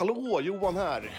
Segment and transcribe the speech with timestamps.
[0.00, 1.10] Hallå, Johan här.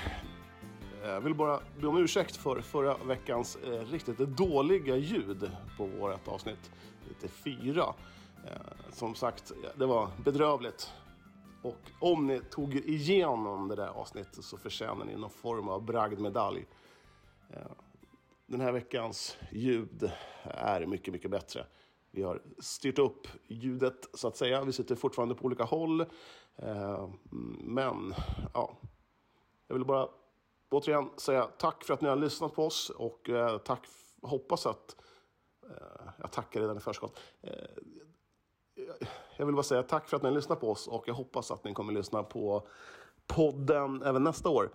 [1.04, 6.28] Jag vill bara be om ursäkt för förra veckans eh, riktigt dåliga ljud på vårt
[6.28, 6.72] avsnitt
[7.10, 7.94] 94.
[8.46, 8.52] Eh,
[8.92, 10.92] som sagt, det var bedrövligt.
[11.62, 15.84] Och om ni tog er igenom det där avsnittet så förtjänar ni någon form av
[15.86, 16.66] bragdmedalj.
[17.50, 17.72] Eh,
[18.46, 20.12] den här veckans ljud
[20.44, 21.66] är mycket, mycket bättre.
[22.12, 24.64] Vi har styrt upp ljudet så att säga.
[24.64, 26.02] Vi sitter fortfarande på olika håll.
[26.56, 27.10] Eh,
[27.60, 28.14] men,
[28.54, 28.78] ja.
[29.68, 30.10] Jag vill bara
[30.70, 33.88] återigen säga tack för att ni har lyssnat på oss och eh, tack.
[34.22, 34.96] Hoppas att...
[35.64, 37.20] Eh, jag tackar redan i förskott.
[39.38, 41.52] Jag vill bara säga tack för att ni har lyssnat på oss och jag hoppas
[41.52, 42.68] att ni kommer lyssna på
[43.28, 44.72] podden även nästa år.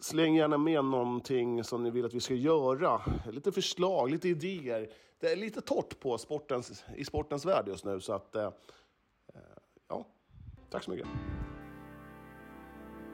[0.00, 3.02] Släng gärna med någonting som ni vill att vi ska göra.
[3.30, 4.92] Lite förslag, lite idéer.
[5.18, 8.00] Det är lite torrt på sportens, i sportens värld just nu.
[8.00, 8.50] Så att, eh,
[9.88, 10.06] ja,
[10.70, 11.06] tack så mycket.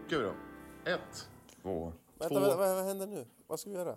[0.08, 0.32] Vi då?
[0.84, 1.28] Ett.
[1.62, 1.92] Två.
[2.18, 3.26] Vänta, vänta, vad, vad händer nu?
[3.46, 3.96] Vad ska vi göra?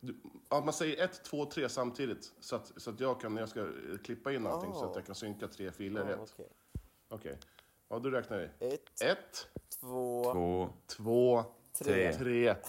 [0.00, 0.16] Du,
[0.50, 2.32] ja, man säger ett, två, tre samtidigt.
[2.40, 3.66] Så att, så att jag kan, när jag ska
[4.04, 6.18] klippa in allting, så att jag kan synka tre filer Ja, rätt.
[6.34, 6.46] okej.
[7.08, 7.38] Okej.
[7.88, 8.66] Ja, då räknar vi.
[8.68, 9.48] Ett, Ett,
[9.80, 10.68] två, Två.
[10.86, 11.44] två,
[11.84, 12.12] tre.
[12.12, 12.54] tre.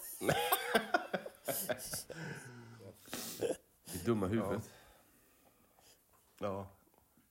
[3.94, 4.70] Det dumma huvudet.
[6.40, 6.68] Ja.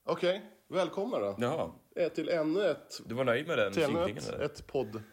[0.03, 1.35] Okej, välkomna då.
[1.39, 1.71] Jaha.
[2.09, 4.39] Till ännu ett, Du var nöjd med den till ännu ett, eller?
[4.45, 5.03] ett podd.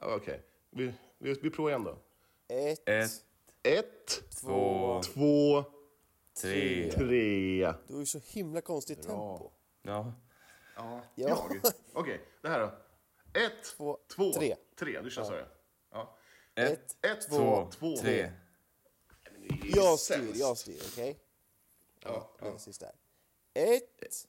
[0.00, 1.98] Ja, Okej, vi, vi, vi provar igen då.
[2.48, 3.10] ett, Ett,
[3.62, 5.64] Ett, två, två,
[6.42, 6.90] tre.
[6.92, 7.72] tre.
[7.86, 9.50] Du har ju så himla konstigt tempo.
[9.82, 10.12] Ja.
[10.76, 11.28] Ja, Ja.
[11.28, 11.60] jag.
[11.92, 12.70] Okej, det här då.
[13.46, 14.56] Ett, Två, två, tre.
[14.78, 15.00] tre.
[15.00, 15.40] Du kör så.
[15.90, 16.16] Ja.
[16.54, 18.32] Ett, Ett, två, två, tre.
[19.74, 21.18] Jag styr, jag styr, okej?
[22.04, 22.52] Ja, ja.
[22.52, 22.92] Precis där.
[23.54, 24.26] Ett,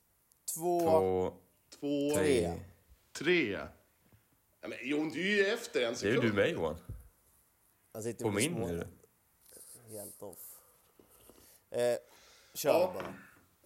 [0.55, 1.33] två, Två,
[1.79, 2.53] Två, tre.
[3.11, 3.51] tre.
[4.61, 6.23] Ja, men Jon, du är ju efter en Det är sekund.
[6.23, 6.78] ju du med Johan.
[8.22, 8.88] På min är.
[9.89, 10.39] Helt off.
[11.69, 11.97] Eh,
[12.53, 12.91] kör Ja.
[12.94, 13.13] bara.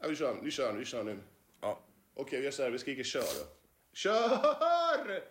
[0.02, 1.20] Ja, vi kör, vi kör, vi kör nu.
[1.62, 1.80] Ja.
[2.14, 3.46] Okej, vi gör så här, vi skriker kör då.
[3.94, 5.24] Kör!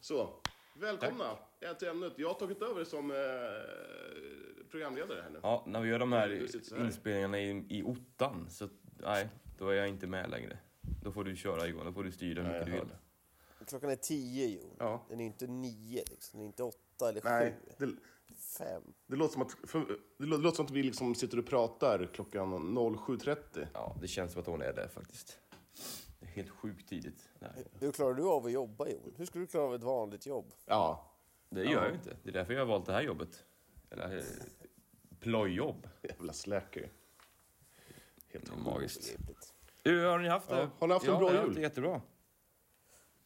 [0.00, 0.30] Så,
[0.74, 1.36] välkomna.
[1.60, 2.12] Ett till ämnet.
[2.16, 3.16] Jag har tagit över som eh,
[4.70, 5.40] programledare här nu.
[5.42, 6.48] ja, när vi gör de här
[6.80, 8.68] inspelningarna i, i ottan, så
[9.02, 10.58] nej, då är jag inte med längre.
[11.02, 12.88] Då får du köra Johan, då får du styra hur mycket du vill.
[13.66, 14.76] Klockan är tio, Jon.
[14.78, 15.06] Ja.
[15.08, 16.38] Den är inte nio, liksom.
[16.38, 17.86] Den är inte åtta eller Nej, sju.
[18.28, 18.82] det, Fem.
[19.06, 19.78] det, låter som att, för,
[20.18, 23.66] det lå- låter som att vi liksom sitter och pratar klockan 07.30.
[23.74, 25.38] Ja, det känns som att hon är där faktiskt.
[26.20, 27.28] Det är helt sjukt tidigt.
[27.38, 29.14] Nej, Hur klarar du av att jobba, Jon?
[29.16, 30.52] Hur skulle du klara av ett vanligt jobb?
[30.66, 31.10] Ja,
[31.48, 32.16] det gör jag ju inte.
[32.22, 33.44] Det är därför jag har valt det här jobbet.
[33.90, 34.24] Eller eh,
[35.20, 35.88] plojjobb.
[36.02, 36.90] jävla slacker.
[38.32, 39.16] Helt Det är magiskt.
[39.84, 40.56] Hur har ni haft det?
[40.58, 41.46] Ja, har ni haft en ja, bra jag har jul?
[41.48, 42.00] haft det jättebra.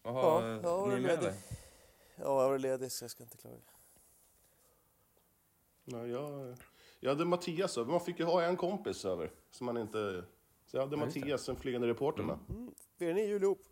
[0.03, 1.21] Vad Ja, har jag har ni varit med ledig.
[1.25, 1.35] dig?
[2.17, 3.57] Ja, jag var ledig så jag ska inte klaga.
[5.85, 6.57] Ja, jag,
[7.01, 7.91] jag hade Mattias över.
[7.91, 9.31] Man fick ju ha en kompis över.
[9.51, 10.25] Som man inte...
[10.73, 11.05] Så jag hade Ja.
[11.05, 12.39] Mattias, den flygande reportern med.
[12.99, 13.63] Firar ni jul ihop?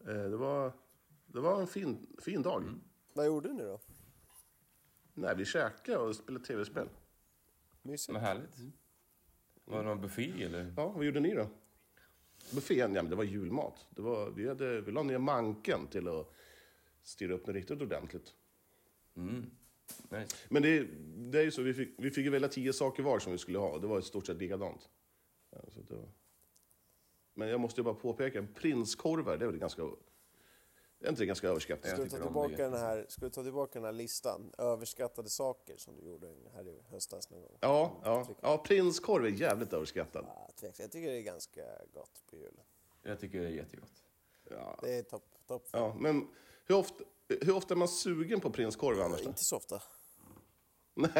[0.00, 0.72] Eh, det, var,
[1.26, 2.64] det var en fin, fin dag.
[3.12, 3.80] Vad gjorde ni då?
[5.14, 6.88] Nej, vi käkade och spelade tv-spel.
[7.82, 8.14] Mysigt.
[8.14, 8.56] Vad härligt.
[9.64, 10.74] Var det någon buffé eller?
[10.76, 11.48] Ja, vad gjorde ni då?
[12.54, 13.86] Buffén, ja men det var julmat.
[13.90, 16.32] Det var, vi, hade, vi la ner manken till att
[17.02, 18.34] styra upp det riktigt ordentligt.
[19.16, 19.50] Mm.
[20.08, 20.36] Nice.
[20.48, 20.86] Men det,
[21.30, 23.38] det är ju så, vi fick, vi fick ju välja tio saker var som vi
[23.38, 23.78] skulle ha.
[23.78, 24.88] Det var i stort sett likadant.
[25.50, 26.08] Ja, så det var...
[27.34, 29.82] Men jag måste ju bara påpeka, prinskorvar, det är väl ganska...
[31.00, 31.90] Är inte det ganska överskattat?
[31.90, 34.52] Ska du, ta det tillbaka den här, ska du ta tillbaka den här listan?
[34.58, 37.58] Överskattade saker som du gjorde här i höstas någon gång?
[37.60, 40.26] Ja, ja, ja, prinskorv är jävligt överskattad.
[40.56, 40.78] Tveksamt.
[40.78, 42.64] Jag tycker det är ganska gott på julen.
[43.02, 44.04] Jag tycker det är jättegott.
[44.50, 45.24] Ja, Det är topp.
[45.46, 45.68] Top.
[45.72, 46.28] ja men
[46.66, 49.20] hur ofta, hur ofta är man sugen på prinskorv annars?
[49.22, 49.82] Inte så ofta.
[50.94, 51.10] Nej,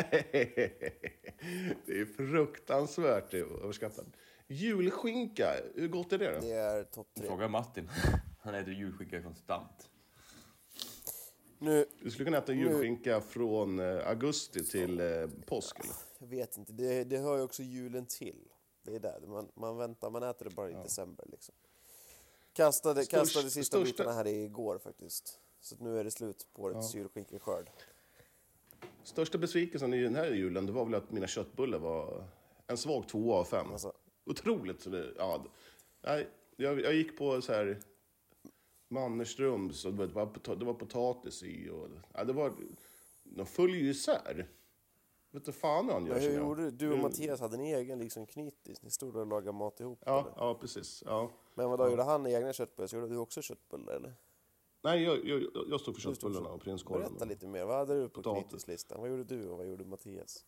[1.86, 4.06] det är fruktansvärt överskattat.
[4.48, 6.40] Julskinka, hur gott är det då?
[6.40, 7.26] Det är topp tre.
[7.26, 7.90] Fråga Martin.
[8.40, 9.88] Han äter julskinka konstant.
[11.58, 15.78] Nu, Du skulle kunna äta julskinka från eh, augusti till eh, påsk.
[15.80, 15.92] Eller?
[16.18, 16.72] jag vet inte.
[16.72, 18.48] Det, det hör ju också julen till.
[18.82, 19.20] Det är där.
[19.26, 21.54] Man, man väntar, man äter det bara i december liksom.
[22.52, 25.40] Kastade, Störst- kastade sista största- bitarna här igår faktiskt.
[25.60, 27.70] Så att nu är det slut på årets julskinkeskörd.
[29.04, 32.24] Största besvikelsen i den här julen det var väl att mina köttbullar var
[32.66, 33.66] en svag tvåa av fem.
[33.72, 33.92] Alltså.
[34.24, 34.80] Otroligt.
[34.80, 35.44] så det- Ja,
[36.02, 37.78] nej, jag, jag gick på så här
[38.88, 41.70] Mannerströms och det var, det var potatis i.
[41.70, 42.52] Och, ja, det var,
[43.24, 44.48] de följer ju isär.
[45.30, 46.70] Vet du fan hur han gör hur gjorde du?
[46.70, 46.98] Du och.
[46.98, 48.82] Mattias hade en egen liksom knytis.
[48.82, 50.32] Ni stod och lagade mat ihop Ja, eller?
[50.36, 51.02] ja precis.
[51.06, 51.30] Ja.
[51.54, 52.86] Men vad då gjorde han egna köttbullar?
[52.86, 54.14] Så gjorde du också köttbullar eller?
[54.86, 57.08] Nej, jag, jag, jag stod för köttbullarna och prinskorven.
[57.08, 57.64] Berätta lite mer.
[57.64, 59.00] Vad hade du på knyttislistan?
[59.00, 60.44] Vad gjorde du och vad gjorde Mattias?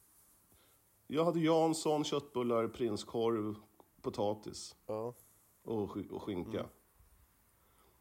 [1.07, 3.55] Jag hade Jansson, köttbullar, prinskorv,
[4.03, 5.15] potatis Ja.
[5.63, 6.59] och, och skinka.
[6.59, 6.71] Mm.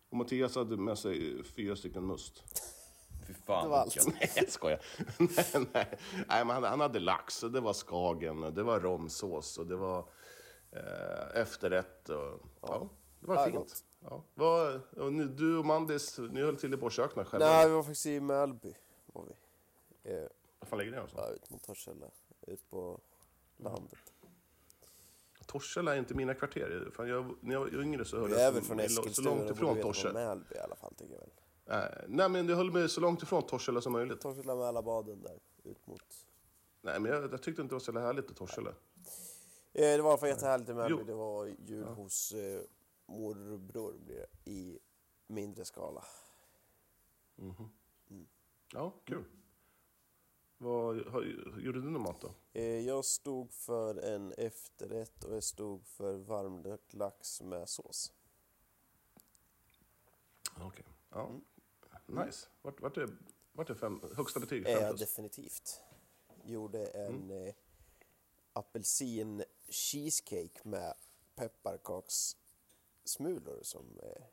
[0.10, 2.44] Och Mattias hade med sig fyra stycken must.
[3.28, 4.08] Fy fan Det var allt.
[4.20, 4.86] Nej, jag skojar.
[5.20, 5.98] nej, nej.
[6.28, 9.68] nej, men han, han hade lax, och det var skagen, och det var romsås och
[9.68, 10.10] det var
[10.72, 12.10] eh, efterrätt.
[12.10, 12.90] Och, ja.
[13.20, 13.84] det var Ja, fint.
[14.00, 14.24] Ja.
[14.36, 14.82] Vad,
[15.38, 17.46] du och Mandis, ni höll till i Borgkökna själva?
[17.48, 18.74] Nej, vi var faktiskt i Mälby.
[19.06, 20.12] Var vi.
[20.14, 20.20] Eh,
[20.60, 21.28] Var fan ligger det någonstans?
[21.30, 22.06] ja, ut mot Torshälla.
[22.48, 23.00] Ut på
[23.58, 24.00] landet.
[25.46, 26.90] Torshälla är inte mina kvarter.
[26.96, 28.84] Fan, jag, när jag var yngre så höll Du jag är så- väl från så
[28.84, 29.30] Eskilstuna?
[29.30, 30.14] långt då borde ifrån vad Torshälla.
[30.28, 31.30] Mälby i alla fall, tycker jag väl.
[31.66, 34.22] Nej, nej, men jag höll mig så långt ifrån Torshälla som möjligt.
[34.22, 36.02] Torshälla Mälarbaden där, ut mot...
[36.82, 38.70] Nej, men jag, jag tyckte inte det var så härligt i Torshälla.
[38.70, 38.76] Eh,
[39.74, 40.96] det var för jättehärligt i Mälby.
[41.00, 41.06] Jo.
[41.06, 42.62] Det var jul hos eh,
[43.08, 44.80] morbror blir det, i
[45.28, 46.04] mindre skala.
[48.74, 49.24] Ja, kul.
[50.58, 50.98] Vad,
[51.60, 52.34] gjorde du någon mat då?
[52.54, 58.14] Eh, jag stod för en efterrätt och jag stod för varmrökt lax med sås.
[60.60, 60.86] Okej.
[61.10, 61.32] Ja.
[62.06, 62.48] Nice.
[62.62, 63.10] Vart, vart, är,
[63.52, 64.68] vart är fem, högsta betyg?
[64.68, 65.00] Eh, Fem ja, plus?
[65.00, 65.82] definitivt.
[66.44, 67.54] Gjorde en eh,
[68.54, 70.94] apelsin cheesecake med
[73.08, 74.24] pepparkakssmulor som eh,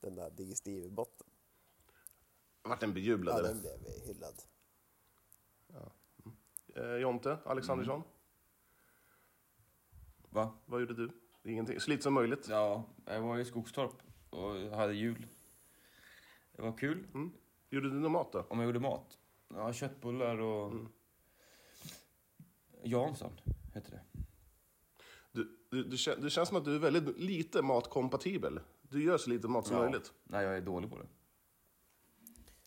[0.00, 1.26] den där digestive i botten.
[2.62, 3.60] Vart en Ja, bejublad den eller?
[3.60, 4.42] blev eh, hyllad.
[6.74, 8.02] Eh, Jonte Alexandersson,
[10.30, 10.58] Va?
[10.66, 11.10] vad gjorde du?
[11.44, 11.80] Ingenting.
[11.80, 12.48] Så lite som möjligt.
[12.48, 15.26] Ja, jag var i Skogstorp och hade jul.
[16.52, 17.06] Det var kul.
[17.70, 18.46] Gjorde du någon mat då?
[18.50, 19.18] Om jag gjorde mat?
[19.48, 20.74] Ja, köttbullar och...
[22.82, 23.32] Jansson
[23.74, 24.17] heter det.
[25.70, 28.60] Du, du, det känns som att du är väldigt lite matkompatibel.
[28.82, 29.82] Du gör så lite mat som Ja.
[29.82, 30.12] möjligt.
[30.24, 31.06] Nej, jag är dålig på det.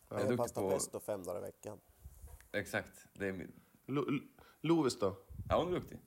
[0.10, 0.70] Jag är Jag duktig pasta på...
[0.70, 1.80] pesto fem dagar i veckan.
[2.52, 3.08] Exakt.
[3.14, 3.52] Det är min...
[3.86, 4.22] Lo, Lo-
[4.62, 5.18] Lovis då?
[5.50, 6.00] Ja, hon är duktig.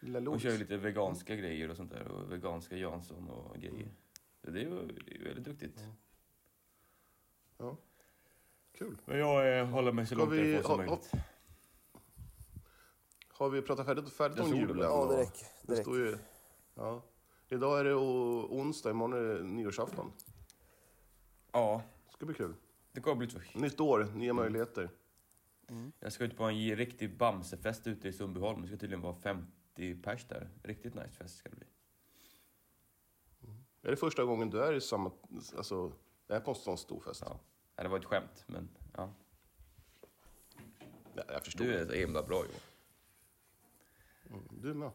[0.00, 2.08] Lilla Hon kör ju lite veganska grejer och sånt där.
[2.08, 3.88] Och veganska Jansson och grejer.
[4.44, 5.80] Så det är ju är väldigt duktigt.
[7.58, 7.76] Ja.
[8.78, 8.98] Kul.
[9.04, 11.12] Men jag eh, håller mig så Ska långt vi- därifrån som ha- möjligt.
[13.40, 14.78] Har vi pratat färdigt, färdigt om julen?
[14.78, 15.46] Ja, det räcker.
[15.62, 16.18] Det Det står ju,
[16.74, 17.02] ja.
[17.48, 20.12] Idag är det onsdag, imorgon är det nyårsafton.
[21.52, 22.54] Ja, Det ska bli kul.
[22.92, 23.38] det kommer bli så.
[23.54, 24.90] Nytt år, nya möjligheter.
[25.98, 28.60] Jag ska ut på en riktig Bamsefest ute i Sundbyholm.
[28.62, 30.48] Det ska tydligen vara 50 pers där.
[30.62, 31.66] Riktigt nice fest ska det bli.
[33.82, 35.10] Är det första gången du är i samma,
[35.56, 35.92] alltså,
[36.28, 37.22] är på en sån stor fest?
[37.26, 37.40] Ja.
[37.76, 39.12] Ja, det var ett skämt, men ja.
[41.14, 41.64] Ja, jag förstår.
[41.64, 42.60] Du är så himla bra Johan.
[44.50, 44.90] Du med.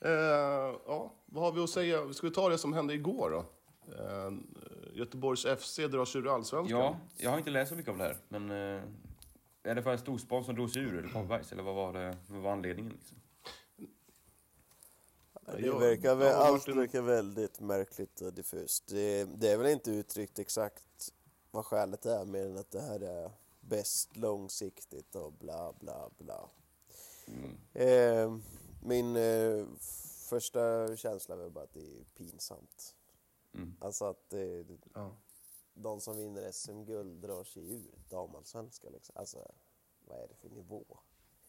[0.00, 0.10] Eh,
[0.86, 2.12] ja, vad har vi att säga?
[2.12, 3.44] Ska vi ta det som hände igår då?
[3.92, 4.32] Eh,
[4.92, 6.80] Göteborgs FC drar sig ur allsvenskan.
[6.80, 8.82] Ja, jag har inte läst så mycket om det här, men eh,
[9.62, 12.42] är det för en storsponsor drog sig ur, eller Kopparbergs, eller vad var, det, vad
[12.42, 12.92] var anledningen?
[12.92, 13.18] Liksom?
[15.46, 18.86] Det verkar, väl, allt verkar väldigt märkligt och diffust.
[18.86, 21.12] Det, det är väl inte uttryckt exakt
[21.50, 23.30] vad skälet är mer än att det här är
[23.60, 26.48] bäst långsiktigt och bla bla bla.
[27.26, 27.56] Mm.
[27.72, 28.38] Eh,
[28.84, 29.66] min eh,
[30.28, 32.94] första känsla är väl bara att det är pinsamt.
[33.54, 33.76] Mm.
[33.80, 34.40] Alltså att eh,
[34.94, 35.16] Ja.
[35.74, 38.92] de som vinner SM-guld drar sig ur damallsvenskan.
[38.92, 39.16] Liksom.
[39.18, 39.50] Alltså,
[40.04, 40.98] vad är det för nivå?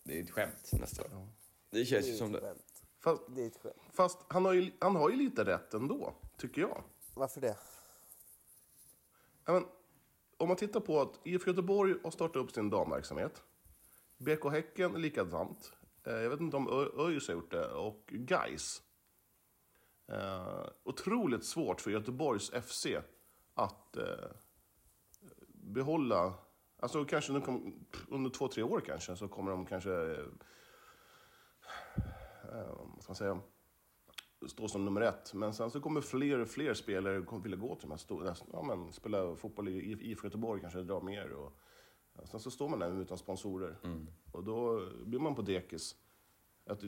[0.04, 1.30] Det är ett skämt nästan.
[1.70, 2.40] Det känns Det ju som det.
[2.42, 2.84] skämt.
[3.00, 3.76] Fast, Det är ett skämt.
[3.94, 6.84] fast han, har ju, han har ju lite rätt ändå, tycker jag.
[7.14, 7.58] Varför det?
[9.46, 9.66] Ja, men,
[10.38, 13.44] om man tittar på att IFK Göteborg har startat upp sin damverksamhet.
[14.18, 15.72] BK Häcken likadant.
[16.06, 17.68] Eh, jag vet inte om ÖIS har gjort det.
[17.68, 18.82] Och Gais.
[20.08, 22.88] Eh, otroligt svårt för Göteborgs FC
[23.54, 24.30] att eh,
[25.48, 26.34] behålla...
[26.80, 29.92] Alltså kanske nu kom, under två, tre år kanske så kommer de kanske...
[29.92, 30.26] Eh,
[32.44, 33.42] eh, vad ska man säga?
[34.48, 35.34] stå som nummer ett.
[35.34, 38.64] Men sen så kommer fler och fler spelare vilja gå till de här stora, ja,
[38.64, 41.32] men, spela fotboll i IFK Göteborg kanske dra mer.
[41.32, 41.58] Och,
[42.24, 43.78] sen så står man där utan sponsorer.
[44.32, 45.96] Och då blir man på dekis.
[46.66, 46.82] Att,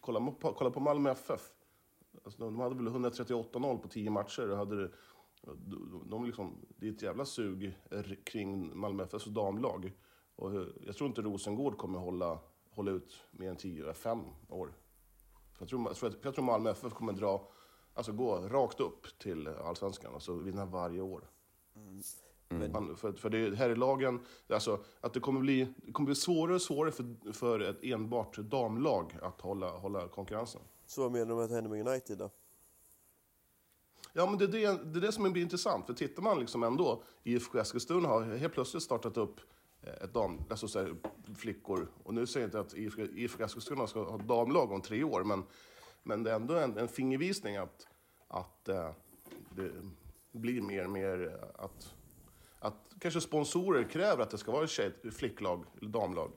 [0.00, 1.52] kolla, på- kolla på Malmö FF.
[2.24, 4.50] Alltså, de hade väl 138-0 på 10 matcher.
[4.50, 4.90] Och hade,
[5.42, 7.78] de, de liksom, det är ett jävla sug
[8.24, 9.92] kring Malmö FFs damlag.
[10.36, 12.38] Och eh, jag tror inte Rosengård kommer hålla,
[12.70, 14.72] hålla ut mer än 10, 5 år.
[15.58, 17.48] Jag, tror, jag, tror, jag tror Malmö FF kommer dra,
[17.94, 21.30] alltså gå rakt upp till allsvenskan och så vinna varje år.
[22.58, 26.14] Man, för, för det här i lagen, alltså att det kommer bli, det kommer bli
[26.14, 30.60] svårare och svårare för, för ett enbart damlag att hålla, hålla konkurrensen.
[30.86, 32.30] Så vad menar du med att det händer med United då?
[34.16, 35.86] Ja, men det är det, det är det som blir intressant.
[35.86, 39.40] För tittar man liksom ändå, IFK Eskilstuna har helt plötsligt startat upp
[39.82, 40.94] eh, ett dam, alltså så här,
[41.36, 41.88] flickor.
[42.02, 45.24] Och nu säger jag inte att IFK, IFK Eskilstuna ska ha damlag om tre år,
[45.24, 45.42] men,
[46.02, 47.86] men det är ändå en, en fingervisning att,
[48.28, 48.90] att eh,
[49.50, 49.70] det
[50.32, 51.94] blir mer och mer att,
[52.64, 56.30] att kanske sponsorer kräver att det ska vara ett tjej, flicklag eller damlag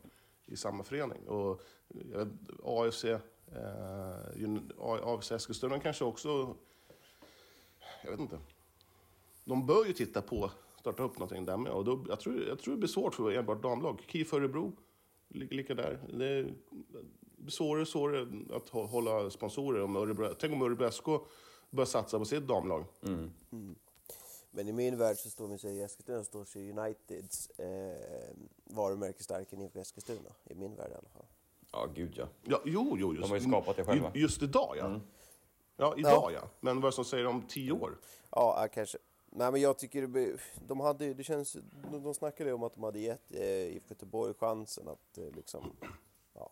[0.46, 1.28] i samma förening.
[1.28, 1.62] Och
[2.16, 2.28] eh,
[2.64, 3.20] AFC, eh,
[5.04, 6.56] AFC Eskilstuna kanske också
[8.04, 8.40] jag vet inte.
[9.46, 11.72] De bör ju titta på, starta upp någonting där med.
[11.72, 14.02] Och då, jag, tror, jag tror det blir svårt för enbart damlag.
[14.08, 14.72] KIF Örebro,
[15.28, 16.00] ligger lika där.
[16.14, 16.44] Det är
[17.38, 18.22] det blir svårare och svårare
[18.54, 19.82] att hå- hålla sponsorer.
[19.84, 21.06] Om Örebro, tänk om Örebro SK
[21.70, 22.86] börjar satsa på sitt damlag.
[24.58, 29.24] Men i min värld så står vi sig i Eskilstuna står sig Uniteds eh, varumärke
[29.24, 30.30] starkare än IFK Eskilstuna.
[30.46, 31.26] I min värld i alla fall.
[31.72, 32.28] Ja, gud ja.
[32.44, 33.14] Ja, jo, jo.
[33.14, 34.12] Just, De har ju skapat det själva.
[34.16, 35.00] ju- Just idag, ja.
[35.76, 36.50] Ja, idag, ja.
[36.60, 37.98] Men vad som säger om tio år?
[38.32, 38.98] Ja, ja, kanske.
[39.30, 40.38] Nej, men jag tycker det,
[40.68, 41.54] de hade, det känns,
[41.92, 43.42] de, de snackade om att de hade gett eh,
[43.76, 45.72] IFK Göteborg chansen att eh, liksom,
[46.34, 46.52] ja,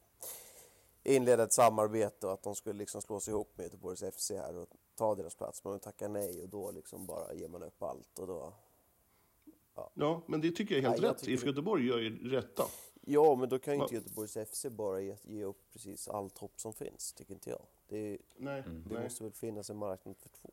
[1.03, 4.55] inleda ett samarbete och att de skulle liksom slå sig ihop med Göteborgs FC här
[4.57, 5.63] och ta deras plats.
[5.63, 8.53] Men de tackar nej och då liksom bara ger man upp allt och då...
[9.93, 11.17] Ja, men det tycker jag är helt Nej, rätt.
[11.17, 12.63] tycker IFK det- Göteborg gör ju rätta.
[13.01, 16.59] Ja, men då kan ju inte Göteborgs FC bara ge, ge upp precis allt hopp
[16.59, 17.61] som finns, tycker inte jag.
[17.87, 19.03] Det, Nej, det nej.
[19.03, 20.49] måste väl finnas en marknad för två.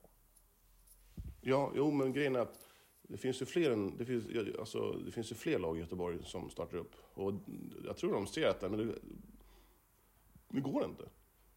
[1.41, 2.59] Ja, jo, men grejen är att
[3.03, 5.81] det finns ju fler, än, det finns, ja, alltså, det finns ju fler lag i
[5.81, 6.93] Göteborg som startar upp.
[7.15, 7.33] Och
[7.85, 8.95] jag tror de ser att det, men det,
[10.49, 11.05] det går inte.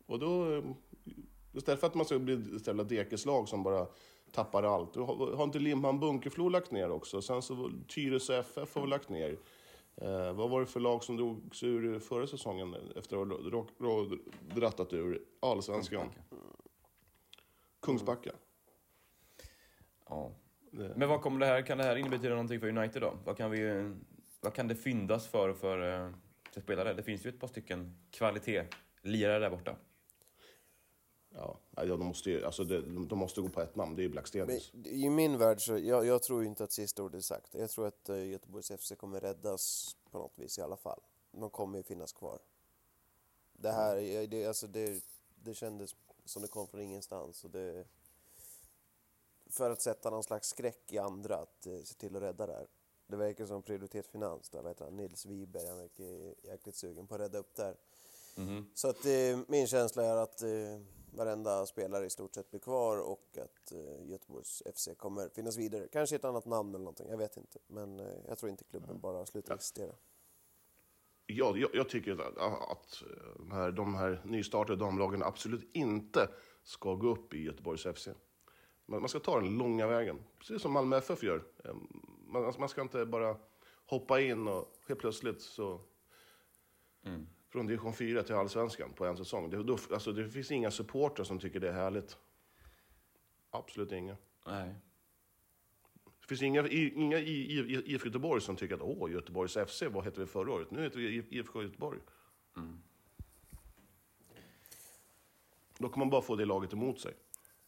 [0.05, 0.63] Och då, eh,
[1.55, 3.87] istället för att man ska bli ett jävla dekeslag som bara
[4.31, 4.95] tappar allt.
[4.95, 7.21] Har, har inte Limhamn Bunkeflo lagt ner också?
[7.21, 9.37] Sen så Tyresö FF har lagt ner.
[9.97, 13.27] Eh, vad var det för lag som drog sig ur förra säsongen efter att
[13.79, 14.17] ha
[14.55, 16.09] drattat ur allsvenskan?
[17.81, 18.31] Kungsbacka.
[20.09, 20.31] Ja.
[20.71, 23.17] Det- Men vad kommer det här, kan det här innebära någonting för United då?
[23.25, 23.91] Vad kan, vi,
[24.41, 26.11] vad kan det fyndas för, för, eh,
[26.53, 26.93] för spelare?
[26.93, 29.75] Det finns ju ett par stycken kvalitet-lirare där borta.
[31.37, 34.09] Ja, de måste ju, alltså det, de måste gå på ett namn, det är ju
[34.09, 34.71] Blackstenius.
[34.73, 37.53] i min värld så, jag, jag tror inte att sista ordet är sagt.
[37.53, 40.99] Jag tror att uh, Göteborgs FC kommer räddas på något vis i alla fall.
[41.31, 42.39] De kommer ju finnas kvar.
[43.53, 45.03] Det här, eh, det, alltså det,
[45.43, 47.43] det kändes som det kom från ingenstans.
[47.43, 47.85] Och det,
[49.49, 52.53] för att sätta någon slags skräck i andra att uh, se till att rädda det
[52.53, 52.67] här.
[53.07, 57.07] Det verkar som prioritet finans där, vad heter han, Nils Wiberg, han verkar jäkligt sugen
[57.07, 57.75] på att rädda upp där.
[58.35, 58.69] Mhm.
[58.73, 60.79] Så att eh, min känsla är att eh,
[61.15, 65.87] varenda spelare i stort sett blir kvar och att eh, Göteborgs FC kommer finnas vidare.
[65.91, 67.59] Kanske ett annat namn eller någonting, jag vet inte.
[67.67, 69.91] Men eh, jag tror inte klubben bara slutar existera.
[71.27, 72.37] Ja, jag, jag tycker att,
[72.71, 73.03] att
[73.37, 76.29] de, här, de här nystartade damlagen absolut inte
[76.63, 78.07] ska gå upp i Göteborgs FC.
[78.85, 81.43] Man, man ska ta den långa vägen, precis som Malmö FF gör.
[81.65, 81.75] Eh,
[82.27, 83.37] Man, man ska inte bara
[83.85, 85.81] hoppa in och helt plötsligt så...
[87.55, 89.49] Från division 4 till allsvenskan på en säsong.
[89.49, 92.17] Det, då, alltså, det finns inga supportrar som tycker det är härligt.
[93.49, 94.17] Absolut inga.
[94.45, 94.75] Nej.
[96.19, 100.25] Det finns inga, inga IFK Göteborg som tycker att åh, Göteborgs FC, vad hette vi
[100.25, 100.71] förra året?
[100.71, 101.99] Nu heter vi IFK Göteborg.
[105.77, 107.13] Då kommer man bara få det laget emot sig.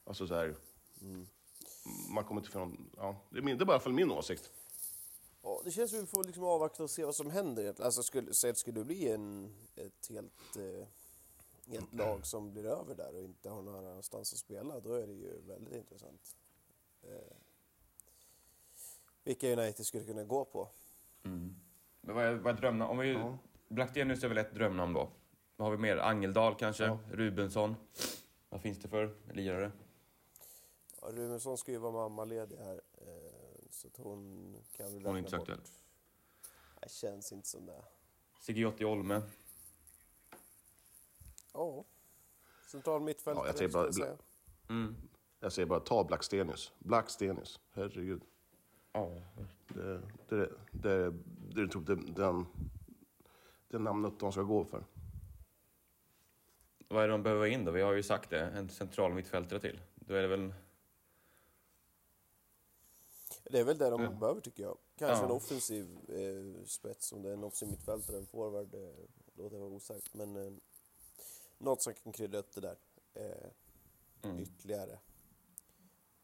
[0.04, 0.56] Alltså så här,
[2.10, 4.52] man kommer inte från, ja, det är, i alla fall min åsikt.
[5.48, 7.82] Ja, det känns som vi får liksom avvakta och se vad som händer.
[7.82, 10.88] Alltså skulle, säg att det skulle bli en, ett helt, eh,
[11.68, 15.08] helt lag som blir över där och inte har någon annanstans att spela, då är
[15.08, 16.36] det ju väldigt intressant.
[17.04, 17.36] Eh,
[19.24, 20.70] vilka United skulle kunna gå på.
[21.22, 22.92] Men vad är, vad är drömnamn?
[22.92, 23.38] Om vi, Ja.
[23.68, 25.10] Blackstenius är väl ett drömnamn då?
[25.56, 25.98] Vad har vi mer?
[25.98, 26.98] Angeldal kanske?
[27.12, 27.76] Rubensson?
[28.50, 29.72] Vad finns det för lirare?
[31.02, 33.27] Ja, Rubensson ska ju vara mammaledig här, eh,
[33.78, 35.60] så att hon kan väl Hon är inte så aktuell.
[36.82, 37.84] Det känns inte som det.
[38.40, 39.22] Sigiotti Olme?
[41.54, 41.86] Ja.
[42.68, 44.18] Central mittfältare, Ja, jag säger bara- jag säga.
[44.70, 44.96] Mm.
[45.40, 46.72] Jag säger bara ta Blackstenius.
[46.80, 48.22] Blackstenius, herregud.
[48.92, 49.22] Ja.
[49.68, 51.14] Det, det, det,
[51.54, 52.46] det är typ den, den,
[53.68, 54.86] det namnet de ska gå för.
[56.88, 57.72] Vad är det de behöver in då?
[57.72, 59.82] Vi har ju sagt det, en central mittfältare till.
[59.96, 60.54] Då är det väl...
[63.50, 64.78] Det är väl det de behöver tycker jag.
[64.96, 65.26] Kanske Ja.
[65.26, 68.94] en offensiv eh, spets, om det är en offensiv mittfältare, en forward, eh,
[69.36, 70.14] låter jag vara osagt.
[70.14, 70.54] Men eh,
[71.58, 72.78] något som kan krydda upp det där
[73.14, 73.50] eh,
[74.22, 74.40] Mm.
[74.40, 75.00] ytterligare.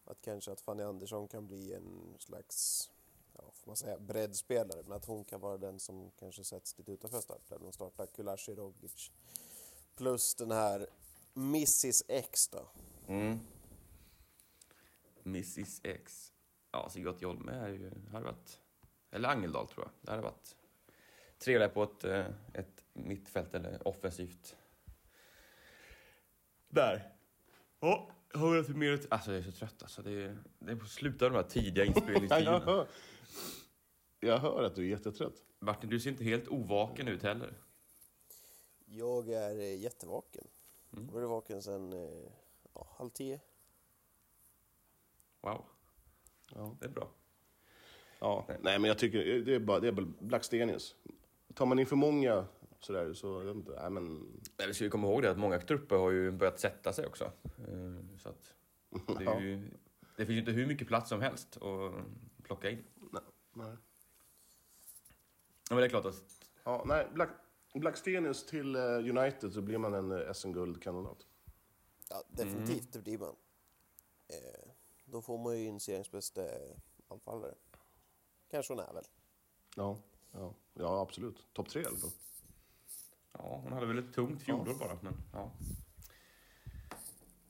[0.06, 2.90] Att kanske att Fanny Andersson kan bli en slags,
[3.34, 4.84] ja, får man säga, breddspelare.
[4.84, 7.62] Men att hon kan vara den som kanske sätts lite utanför starten.
[7.64, 9.12] De startar Kulashi Rogic.
[9.96, 10.88] Plus den här
[11.36, 12.68] Mrs X då.
[13.08, 13.40] Mm.
[15.26, 16.33] Mrs X.
[16.74, 18.60] Ja, så Göte Holme är ju, hade varit,
[19.12, 19.92] eller Angeldal tror jag.
[20.02, 20.56] Det hade varit
[21.38, 24.56] trevligare på ett, eh, ett mittfält eller offensivt.
[26.68, 27.14] Där.
[27.80, 29.02] Ja, har jag för mer?
[29.10, 30.02] Alltså jag är så trött alltså.
[30.02, 32.60] Det är, det är på slutet av de här tidiga Ja, jag, inspelningstiderna.
[32.60, 32.88] hör,
[34.20, 35.44] jag hör att du är jättetrött.
[35.60, 37.54] Martin, du ser inte helt ovaken ut heller.
[38.86, 40.48] Jag är eh, jättevaken.
[40.94, 41.06] Mm.
[41.06, 42.32] Jag har varit vaken sedan eh,
[42.74, 43.40] ja, halv tio.
[45.42, 45.66] Wow,
[46.56, 46.76] Ja.
[46.80, 47.10] det är bra.
[48.20, 48.46] Ja.
[48.48, 50.96] Nej, men jag tycker det är bara det är väl Blackstenius.
[51.54, 52.46] Tar man in för många
[52.80, 54.20] sådär så, jag vet inte, nej men...
[54.58, 57.06] Nej, vi ska ju komma ihåg det att många trupper har ju börjat sätta sig
[57.06, 57.32] också.
[57.58, 58.56] Eh, Så att
[59.20, 59.70] det, är ju,
[60.18, 61.94] det finns ju inte hur mycket plats som helst att
[62.44, 62.84] plocka in.
[63.12, 63.22] Nej.
[63.54, 63.76] nej.
[65.70, 66.24] Ja, men det är klart att
[66.64, 67.30] Ja, nej, Black,
[67.74, 71.28] Blackstenius till eh, United så blir man en eh, SM-guldkandidat.
[72.10, 73.36] Ja, definitivt, det blir man.
[74.28, 74.63] Eh,
[75.14, 76.76] då får man ju in seriens bästa eh,
[77.08, 77.54] anfallare.
[78.52, 79.04] Kanske hon är väl.
[79.76, 79.98] Ja,
[80.32, 81.46] ja, ja absolut.
[81.54, 82.10] Topp tre i alla fall.
[83.34, 84.98] ja, hon hade väl ett tungt fjolår bara.
[85.02, 85.52] Men, ja.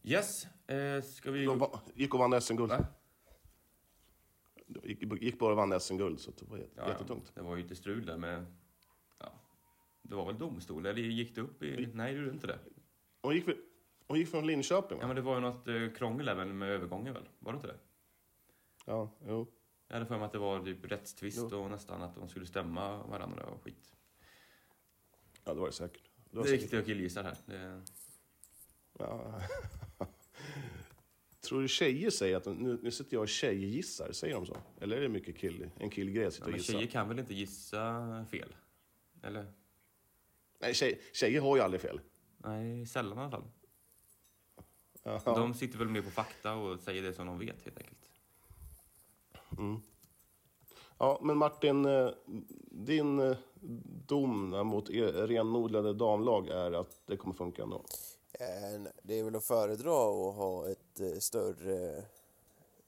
[0.04, 1.46] Yes, eh, ska vi...
[1.46, 2.72] De va- gick och vann SM-guld.
[2.72, 2.86] Nej.
[4.84, 6.90] Gick, gick bara och vann SM-guld, så det var jätte, Ja, ja.
[6.90, 7.32] jättetungt.
[7.36, 8.46] Det var ju lite strul där med...
[9.20, 9.32] Ja,
[10.02, 10.86] det var väl domstol?
[10.86, 11.90] Eller gick det upp i...
[11.94, 12.60] Nej, det gjorde inte det.
[13.22, 13.46] Hon gick,
[14.08, 15.08] hon gick från Linköping, Ja, va?
[15.08, 17.30] men det var ju något eh, krångel väl med övergången väl?
[17.40, 17.78] Var det inte det?
[18.86, 19.48] Ja, jo.
[19.88, 21.58] Jag hade för mig att det var typ rättstvist Jo.
[21.64, 23.94] och nästan att de skulle stämma varandra och skit.
[25.44, 26.10] Ja, det var det säkert.
[26.32, 27.38] Det var Det är riktigt jag killgissar här.
[27.46, 27.82] Det...
[29.00, 29.42] Ja.
[31.42, 34.12] Tror du tjejer säger att de, nu, nu sitter jag och tjejgissar?
[34.12, 34.58] Säger de så?
[34.82, 36.72] Eller är det mycket kill, en killgrej att sitta Ja, och gissa?
[36.74, 38.56] tjejer kan väl inte gissa fel?
[39.24, 39.54] Eller?
[40.60, 42.02] Nej, tjej, tjejer har ju aldrig fel.
[42.38, 43.44] Nej, sällan i alla fall.
[45.04, 45.22] Ja.
[45.26, 48.00] De sitter väl mer på fakta och säger det som de vet helt enkelt.
[50.98, 52.10] Ja, men Martin, eh,
[52.72, 53.38] din eh,
[54.08, 57.86] dom mot er renodlade damlag är att det kommer funka ändå?
[58.34, 62.04] Eh, det är väl att föredra att ha ett större,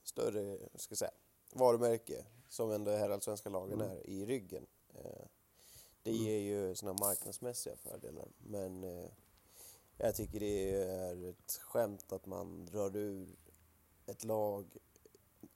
[0.02, 1.10] större ska jag säga,
[1.52, 4.66] varumärke som ändå herrallsvenska lagen är i ryggen.
[6.02, 9.10] Det ger ju såna marknadsmässiga fördelar men eh,
[9.98, 13.28] jag tycker det är ett skämt att man drar ur
[14.06, 14.66] ett lag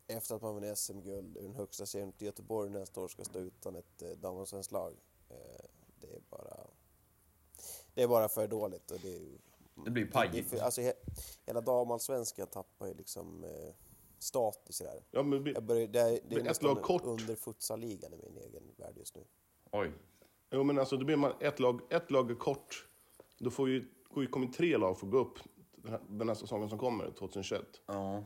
[0.07, 3.39] efter att man vunnit SM-guld ur den högsta serien till Göteborg nästa år ska stå
[3.39, 4.93] utan ett eh, damallsvenskt lag.
[5.29, 5.65] Eh,
[6.01, 6.67] det är bara
[7.95, 9.21] det är bara för dåligt och det är
[9.85, 10.61] Det blir det pajigt.
[10.61, 10.93] alltså, he,
[11.47, 13.75] hela damallsvenskan tappar ju liksom eh,
[14.19, 15.03] status i det här.
[15.11, 17.03] Ja, men, vi- Jag börjar, det, är, det är ett nästan lag kort.
[17.05, 19.25] under futsalligan i min egen värld just nu.
[19.71, 19.93] Oj.
[20.51, 22.89] jo, men alltså, då blir man ett lag, ett lag är kort.
[23.39, 23.89] Då får ju,
[24.31, 25.39] kommer tre lag få gå upp
[25.77, 27.81] den här, den här säsongen som kommer, 2021.
[27.87, 28.25] Ja.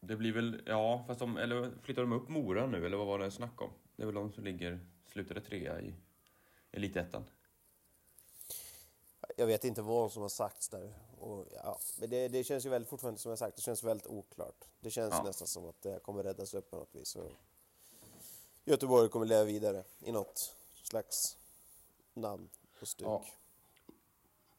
[0.00, 3.18] Det blir väl, ja, fast de, eller flyttar de upp Mora nu, eller vad var
[3.18, 3.70] det snack om?
[3.96, 4.80] Det är väl de som ligger,
[5.12, 5.94] slutade trea i
[6.72, 7.24] elitettan.
[9.36, 10.94] Jag vet inte vad som har sagts där.
[11.18, 14.06] Och, ja, men det, det känns ju väldigt, fortfarande som jag sagt, det känns väldigt
[14.06, 14.64] oklart.
[14.80, 15.22] Det känns Ja.
[15.22, 17.16] nästan som att det här kommer räddas upp på något vis.
[17.16, 17.32] Och
[18.64, 21.38] Göteborg kommer leva vidare i något slags
[22.14, 22.48] namn
[22.80, 23.06] och stuk.
[23.06, 23.24] Ja.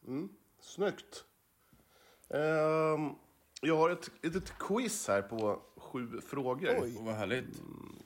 [0.10, 0.30] Mm,
[0.62, 1.24] snyggt.
[2.30, 3.10] Ehm,
[3.62, 6.78] jag har ett litet quiz här på sju frågor.
[6.82, 6.98] Oj.
[7.02, 7.45] Vad härligt.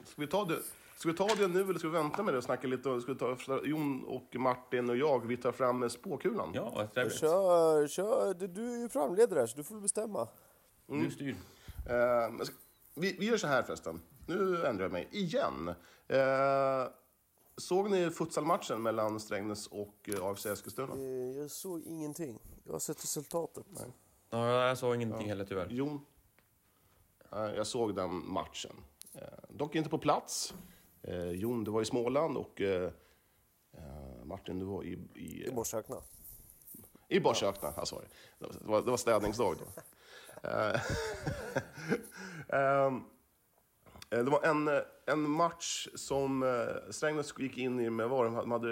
[0.04, 0.58] Ska vi ta det,
[0.96, 3.00] ska vi ta det nu eller ska vi vänta med det och snacka lite?
[3.00, 6.50] Ska vi ta, Jon och Martin och jag, vi tar fram spåkulan.
[6.54, 7.18] Ja, vad trevligt.
[7.18, 10.28] Kör, kör, du, du är ju programledare här så du får bestämma.
[10.86, 11.36] Du styr.
[12.44, 12.54] Ska-
[12.94, 14.00] vi, vi gör så här förresten.
[14.26, 15.74] Nu ändrar jag mig igen.
[16.08, 16.88] Ehm,
[17.56, 20.94] såg ni futsalmatchen mellan Strängnäs och eh, AFC Eskilstuna?
[20.94, 22.38] Eh, Jag såg ingenting.
[22.64, 23.66] Jag har sett resultatet.
[24.30, 25.68] Ja, jag sa ingenting heller tyvärr.
[25.70, 26.00] Jon?
[27.32, 28.76] Eh, Jag såg den matchen.
[29.12, 30.54] Eh, Dock inte på plats.
[31.34, 32.62] Jon, du var i Småland och
[34.24, 35.96] Martin, du var i, i, I Borsökna.
[37.08, 37.72] i Borsökna.
[37.76, 38.06] Ja, sorry.
[38.38, 39.64] Det var, det var städningsdag då.
[40.48, 40.80] Eh,
[42.48, 43.02] ehm, eh,
[44.22, 48.50] det var en, eh, en match som eh, Strängnäs gick in i med var de
[48.50, 48.68] hade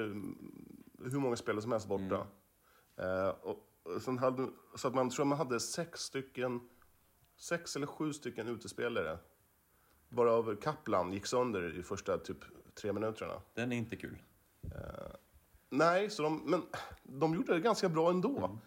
[1.11, 2.27] hur många spelare som helst borta.
[2.97, 3.69] Eh, och,
[4.03, 6.61] sen hade, så att man tror man hade sex stycken,
[7.37, 9.19] sex eller sju stycken utespelare.
[10.09, 12.39] Varav Kaplan gick sönder i första typ
[12.75, 13.43] tre minuterna.
[13.55, 14.23] Den är inte kul.
[15.71, 16.63] Nej, så de, men
[17.03, 18.59] de gjorde det ganska bra ändå.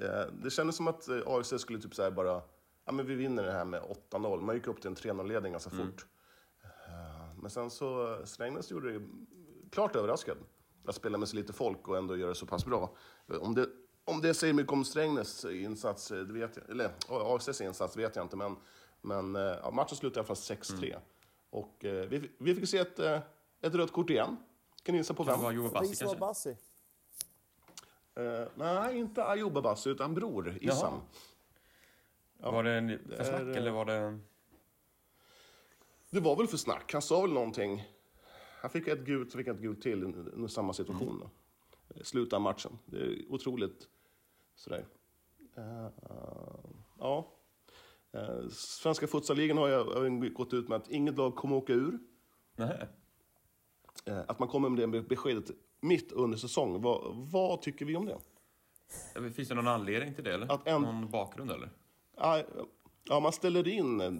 [0.00, 2.42] Eh, Det kändes som att eh, AFC skulle typ så bara,
[2.84, 4.40] ja men vi vinner det här med 8-0.
[4.40, 6.06] Man gick upp till en 3-0-ledning ganska fort.
[7.44, 9.04] Men sen så, Strängnäs gjorde det
[9.70, 10.36] klart överraskad.
[10.86, 12.90] Att spela med så lite folk och ändå göra det så pass bra.
[13.40, 13.68] Om det,
[14.04, 18.24] om det säger mycket om Strängnäs insats, det vet jag, eller AFCs insats vet jag
[18.24, 18.56] inte, men
[19.00, 20.84] Men eh, ja, matchen slutade i alla fall 6-3.
[20.86, 21.00] Mm.
[21.50, 23.20] Och eh, vi, vi fick se ett, eh,
[23.60, 24.36] ett rött kort igen.
[24.82, 25.38] Kan ni gissa på Kan vem?
[25.40, 26.18] det vara Joe Bassi var kanske?
[26.18, 26.56] Bassi.
[28.14, 31.00] Eh, nej, inte Ayoub Bassi, utan bror, Issam.
[32.38, 32.50] Jaha.
[32.50, 34.18] Var det en- för det snack är, eller var det...
[36.14, 36.92] Det var väl för snack.
[36.92, 37.84] Han sa väl någonting.
[38.60, 41.20] Han fick ett gult, så fick han ett gult till under samma situation.
[41.20, 41.30] Då.
[42.04, 42.78] Slutet av matchen.
[42.86, 43.88] Det är otroligt
[44.54, 44.86] sådär.
[45.56, 45.88] Eh,
[46.98, 47.32] ja.
[48.14, 51.98] Uh, Svenska futsalligan har ju gått ut med att inget lag kommer åka ur.
[52.56, 52.88] Nej.
[54.04, 55.50] Eh, att man kommer med det beskedet
[55.80, 56.82] mitt under säsong.
[56.82, 59.30] Vad, vad tycker vi om det?
[59.30, 60.52] Finns det någon anledning till det eller?
[60.52, 61.70] Att en- Någon bakgrund eller?
[63.04, 64.10] Ja, ja, man ställer in eh,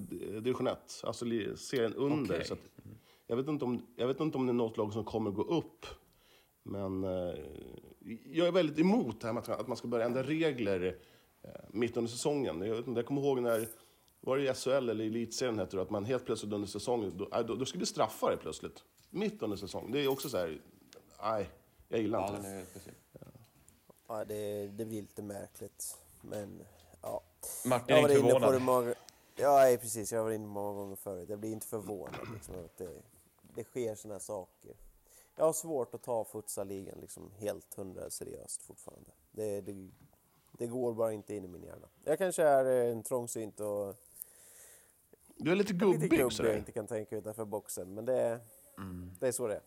[0.40, 1.24] division 1, alltså
[1.56, 2.34] serien under.
[2.34, 2.46] Okej.
[2.46, 2.60] Så att,
[3.26, 5.42] jag, vet inte om, jag vet inte om det är något lag som kommer gå
[5.42, 5.86] upp.
[6.62, 7.34] Men eh,
[8.24, 10.98] jag är väldigt emot det här med att, man ska börja ändra regler
[11.42, 12.60] eh, mitt under säsongen.
[12.60, 13.68] Jag, vet inte, jag kommer ihåg när,
[14.20, 17.42] var det i SHL eller elitserien hette det, att man helt plötsligt under säsongen, då,
[17.42, 18.84] då, då ska vi straffa det plötsligt.
[19.10, 19.92] Mitt under säsongen.
[19.92, 20.60] Det är också så här,
[21.22, 21.50] nej,
[21.88, 22.94] jag gillar Ja, inte den det.
[24.08, 25.96] Ja, det, det blir lite märkligt.
[26.20, 26.73] Men ja.
[27.64, 28.62] Martin Jag är var inte inne på förvånad.
[28.62, 28.94] många...
[29.36, 30.12] Ja, precis.
[30.12, 31.28] Jag var inne många gånger förut.
[31.28, 33.02] Jag blir inte förvånad liksom, att det,
[33.54, 34.76] det sker såna här saker.
[35.36, 39.10] Jag har svårt att ta futsaligan liksom helt hundra seriöst fortfarande.
[39.32, 39.90] Det, det,
[40.58, 41.88] det går bara inte in i min hjärna.
[42.04, 43.96] Jag kanske är eh, en trångsynt och
[45.36, 47.94] Du är lite lite gubbig gubbig jag inte kan tänka utanför boxen.
[47.94, 48.40] Men det,
[49.20, 49.62] det är så det är.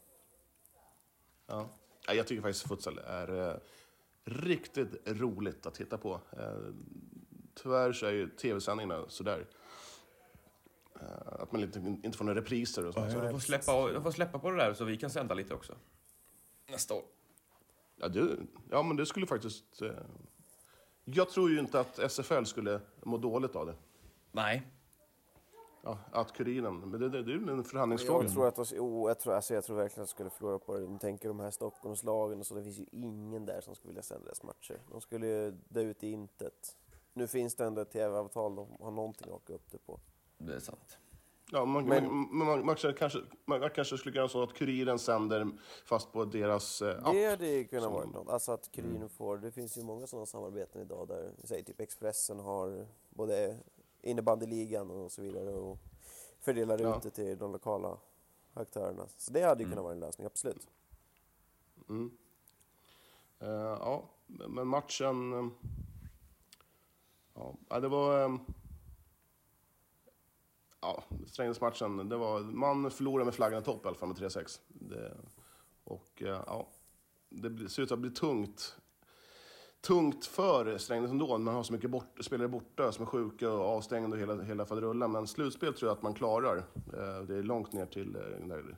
[1.47, 1.69] Ja.
[2.07, 3.55] Ja, Jag tycker faktiskt futsal är eh,
[4.23, 6.19] riktigt roligt att titta på.
[7.63, 9.47] Tyvärr så är ju tv-sändningarna sådär.
[11.01, 13.11] Eh, att man inte, inte får några repriser och sånt.
[13.11, 15.53] Så de får, släppa, de får släppa på det där så vi kan sända lite
[15.53, 15.75] också.
[16.69, 17.03] Nästa år.
[17.95, 18.37] Ja, det,
[18.69, 19.81] ja, men det skulle faktiskt...
[19.81, 19.91] Eh,
[21.03, 23.75] jag tror ju inte att SFL skulle må dåligt av det.
[24.31, 24.67] Nej.
[25.83, 28.23] Ja, att Kuriren, men det, det, det är ju en förhandlingsfråga.
[28.23, 30.73] Jag tror, att, jo, jag, tror, alltså, jag tror verkligen att de skulle förlora på
[30.73, 30.79] det.
[30.79, 32.55] De tänker de här Stockholmslagen och så.
[32.55, 34.81] Det finns ju ingen där som skulle vilja sända deras matcher.
[34.91, 36.75] De skulle ju dö ut i intet.
[37.17, 38.55] Nu finns det ändå ett tv-avtal.
[38.55, 39.99] De har någonting att åka upp det på.
[40.37, 40.97] Det är sant.
[41.51, 44.99] Ja, man, Men- man, man, man, man, kanske, man kanske skulle göra så att Kuriren
[44.99, 45.47] sänder
[45.85, 47.13] fast på deras eh, app.
[47.13, 48.29] Det hade ju kunnat vara något.
[48.29, 52.39] Alltså att Kuriren får, det finns ju många sådana samarbeten idag där, säg typ Expressen
[52.39, 53.57] har både
[54.01, 55.77] innebandyligan och så vidare och
[56.39, 56.97] fördelar Ja.
[56.97, 57.97] ut det till de lokala
[58.53, 59.07] aktörerna.
[59.17, 60.67] Så det hade ju kunnat vara en lösning, absolut.
[61.89, 62.11] Mm.
[63.39, 65.51] Eh, ja, men matchen...
[67.69, 68.23] ja, det var...
[68.23, 68.35] eh,
[70.81, 72.39] ja, Strängnäsmatchen, det var...
[72.39, 74.59] Man förlorade med flaggan i topp i alla fall med 3-6.
[74.67, 75.17] Det,
[75.83, 76.67] och eh, ja,
[77.29, 78.77] det ser ut att bli tungt.
[79.81, 81.37] Tungt för Strängnäs ändå.
[81.37, 84.65] Man har så mycket bort, spelare borta som är sjuka och avstängda och hela, hela
[84.65, 85.11] faderullan.
[85.11, 86.57] Men slutspel tror jag att man klarar.
[86.57, 88.75] Eh, det är långt ner till eh,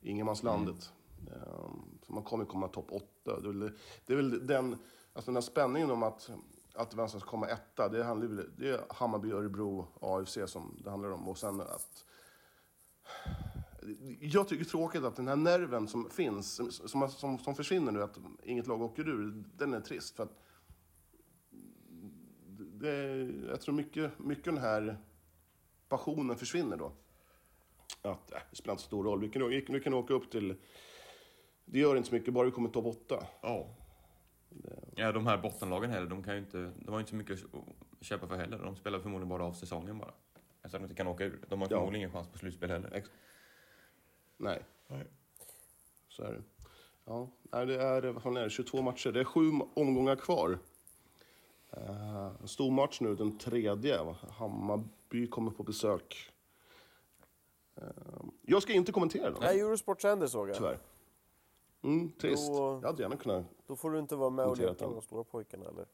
[0.00, 0.92] ingenmanslandet.
[1.26, 1.70] Eh,
[2.06, 3.40] Så man kommer komma topp åtta.
[3.40, 3.70] Det är väl,
[4.06, 4.76] det är väl den,
[5.12, 6.30] alltså den här spänningen om att,
[6.74, 7.88] att vem som ska komma etta.
[7.88, 11.28] Det, handlar, det är Hammarby, Örebro, AFC som det handlar om.
[11.28, 12.04] Och sen att...
[14.20, 16.60] Jag tycker det är tråkigt att den här nerven som finns,
[16.90, 20.16] som, som, som försvinner nu, att inget lag åker ur, den är trist.
[20.16, 20.38] För att
[22.58, 22.96] det,
[23.48, 24.98] jag tror mycket, mycket den här
[25.88, 26.92] passionen försvinner då.
[28.02, 29.20] Att, äh, det spelar inte så stor roll.
[29.20, 30.56] Vi kan, vi, kan- vi kan åka upp till...
[31.64, 33.26] Det gör inte så mycket, bara vi kommer topp åtta.
[33.42, 33.76] Ja.
[34.96, 37.38] Ja, de här bottenlagen heller, de, kan ju inte, de har ju inte så mycket
[38.00, 38.58] att köpa för heller.
[38.58, 40.12] De spelar förmodligen bara av säsongen bara.
[40.62, 41.38] Eftersom de inte kan åka ur.
[41.48, 41.76] De har Ja.
[41.76, 42.90] förmodligen ingen chans på slutspel heller.
[42.94, 43.10] Ex-
[44.36, 44.62] Nej.
[46.08, 46.42] Så är det.
[47.04, 49.12] Ja, nej, det är, vad fan är det, 22 matcher.
[49.12, 50.58] Det är sju omgångar kvar.
[51.76, 53.98] Uh, stor match nu, den tredje.
[54.30, 56.30] Hammarby kommer på besök.
[57.76, 57.82] Eh,
[58.42, 60.56] jag ska inte kommentera den, Nej, Eurosport sänder såg jag.
[60.56, 60.78] tyvärr.
[61.84, 62.48] Mm, trist.
[62.52, 63.44] Då- Jag hade gärna kunnat...
[63.66, 65.86] Då får du inte vara med och leka med de stora pojkarna eller?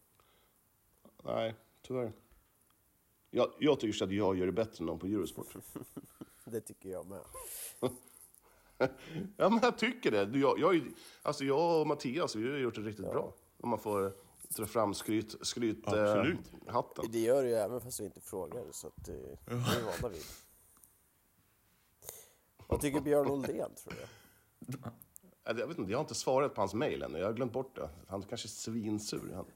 [1.25, 2.13] Nej, tyvärr.
[3.31, 5.55] Jag, jag tycker så att jag gör det bättre än någon på Eurosport.
[6.45, 7.21] Det tycker jag med.
[9.37, 10.39] Ja, men jag tycker det.
[10.39, 10.91] Jag, jag,
[11.23, 13.35] alltså jag och Mattias, vi har gjort det riktigt bra.
[13.61, 14.13] Om man får
[14.57, 16.53] dra fram skryt, skryt Absolut.
[16.67, 17.05] eh, hatten.
[17.13, 19.83] Det gör det ju även fast vi inte frågar så att eh, det är vi
[20.03, 20.23] vana vid.
[22.69, 24.09] Vad tycker Björn Oldén tror jag?
[25.59, 27.15] Jag vet inte, jag har inte svarat på hans mejl än.
[27.15, 27.89] Jag har glömt bort det.
[28.09, 29.33] Han kanske är svinsur.
[29.35, 29.47] Han.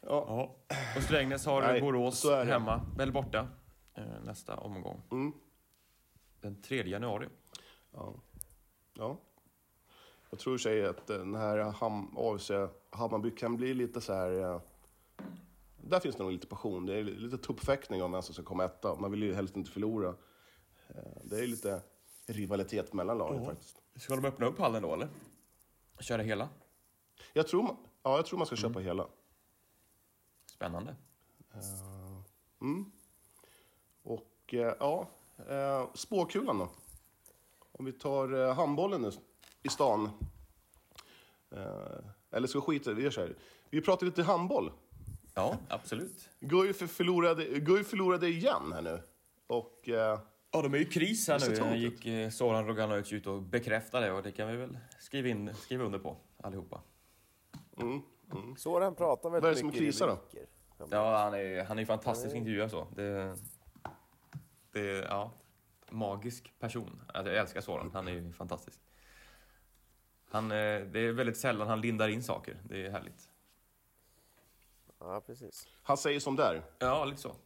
[0.00, 0.56] Ja, Ja.
[0.96, 3.48] Och Strängnäs har Nej, Borås hemma, eller borta,
[3.94, 5.02] eh, nästa omgång.
[5.10, 5.32] Mm.
[6.40, 7.28] Den 3 januari.
[7.92, 8.14] ja.
[8.94, 9.16] ja.
[10.30, 12.50] Jag tror sig att den här Ham, AFC
[12.90, 14.40] Hammarby kan bli lite så här...
[14.40, 14.60] eh,
[15.76, 16.86] där finns det nog lite passion.
[16.86, 18.94] Det är lite tuppfäktning om vem som ska komma etta.
[18.94, 20.08] Man vill ju helst inte förlora.
[20.88, 21.82] Eh, Det är lite
[22.26, 23.82] rivalitet mellan lagen faktiskt.
[23.98, 25.08] Ska de öppna upp hallen då, eller?
[26.00, 26.48] Köra hela?
[27.32, 29.06] Jag tror, ja, jag tror man ska köpa hela.
[30.46, 30.96] Spännande.
[34.02, 35.08] Och eh, ja,
[35.48, 36.68] eh, spåkulan då.
[37.72, 39.10] Om vi tar handbollen nu
[39.62, 40.10] i stan.
[42.30, 43.36] Eller ska vi skita vi gör så här.
[43.70, 44.72] Vi pratar lite handboll.
[45.34, 46.28] Ja, absolut.
[46.40, 49.02] Guif förlorade, Guif förlorade igen här nu.
[49.46, 49.88] Och
[50.50, 51.74] Ja, de är ju i kris här nu.
[51.74, 51.80] ut.
[51.80, 55.54] gick eh, Zoran Roganovic ut och bekräftade det och det kan vi väl skriva, in,
[55.54, 56.82] skriva under på allihopa.
[58.56, 60.18] Så han pratar Vad är det väldigt som mycket krisar då?
[60.90, 62.86] Ja, han är, han är fantastisk intervjuare så.
[62.96, 63.36] Det,
[64.72, 65.32] det, ja,
[65.90, 67.02] magisk person.
[67.14, 68.80] Alltså, jag älskar Soran, han är ju fantastisk.
[70.30, 73.30] Han, eh, det är väldigt sällan han lindar in saker, det är härligt.
[74.98, 75.68] Ja, precis.
[75.82, 76.62] han säger som där.
[76.78, 77.36] Ja, lite så.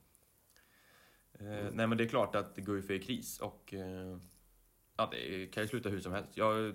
[1.42, 4.18] Eh, nej, men det är klart att Guif är i kris och eh,
[4.96, 6.36] ja, det kan ju sluta hur som helst.
[6.36, 6.74] Jag,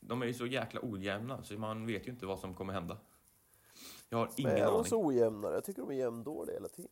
[0.00, 2.98] de är ju så jäkla ojämna så man vet ju inte vad som kommer hända.
[4.08, 4.84] Jag har Men ingen är de aning.
[4.84, 5.52] så ojämna?
[5.52, 6.90] Jag tycker de är jämndåliga hela tiden.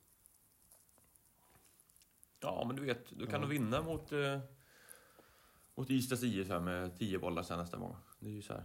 [2.41, 4.41] Ja, men du vet, du kan nog vinna mot, eh,
[5.75, 7.97] mot Ystads IF här med 10 bollar sen nästa gång.
[8.19, 8.65] Det är ju så här.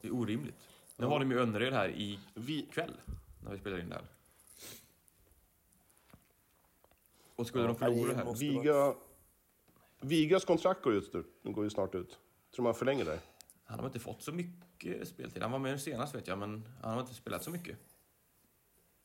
[0.00, 0.68] Det är orimligt.
[0.96, 2.20] Nu har de ju Önnered här i
[2.72, 3.00] kväll
[3.44, 4.04] när vi spelar in det här.
[7.36, 8.34] Och skulle Ja, de förlora här?
[8.34, 8.94] Viga,
[10.00, 11.24] Vigas kontrakt går, ut, nu.
[11.42, 12.18] Den går ju snart ut.
[12.54, 13.20] Tror man förlänger det?
[13.64, 15.42] Han har inte fått så mycket speltid.
[15.42, 17.78] Han var med senast vet jag, men han har inte spelat så mycket.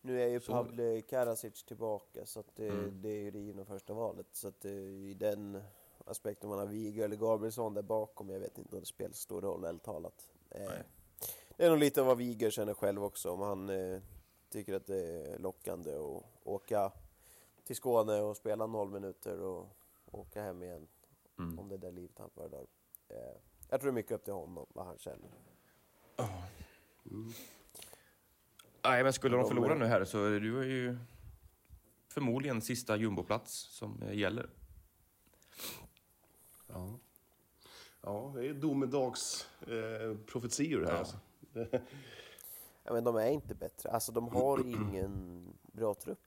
[0.02, 3.02] Nu är ju Så- Pavle Karasic tillbaka så att det, Mm.
[3.02, 4.28] det är ju det givna första valet.
[4.32, 5.62] Så att det, i den
[6.06, 9.18] aspekten man har Viga eller Gabrielsson där bakom, jag vet inte om det spelar så
[9.22, 10.30] stor roll ärligt talat.
[10.50, 10.84] Eh, Nej.
[11.58, 14.00] det är nog lite vad Viga känner själv också, om han eh,
[14.50, 16.92] tycker att det är lockande att åka
[17.72, 19.78] till Skåne och spela noll minuter och
[20.12, 20.88] åka hem igen.
[21.40, 21.60] Mm.
[21.60, 22.66] Om det är det livet han föredrar.
[23.08, 23.16] Eh,
[23.70, 25.30] jag tror det är mycket upp till honom, vad han känner.
[28.84, 30.98] Nej, men skulle de förlora nu här så är det ju
[32.08, 34.50] förmodligen sista jumboplats som eh, gäller.
[36.68, 37.00] Ja.
[38.02, 41.00] Ja, det är domedagsprofetior eh, här Ja.
[41.00, 41.18] alltså.
[42.84, 46.20] Ja, men de är inte bättre, alltså de har ingen bra trupp.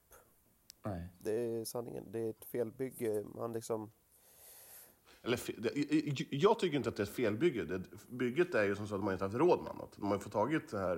[0.85, 1.07] Nej.
[1.19, 2.03] Det är sanningen.
[2.11, 3.23] Det är ett felbygge.
[3.35, 3.91] Man liksom...
[5.21, 7.63] Eller, fe- det- jag tycker inte att det är ett felbygge.
[7.65, 9.91] Det, bygget är ju som så att man inte haft råd med annat.
[9.97, 10.97] De har ju fått tagit det här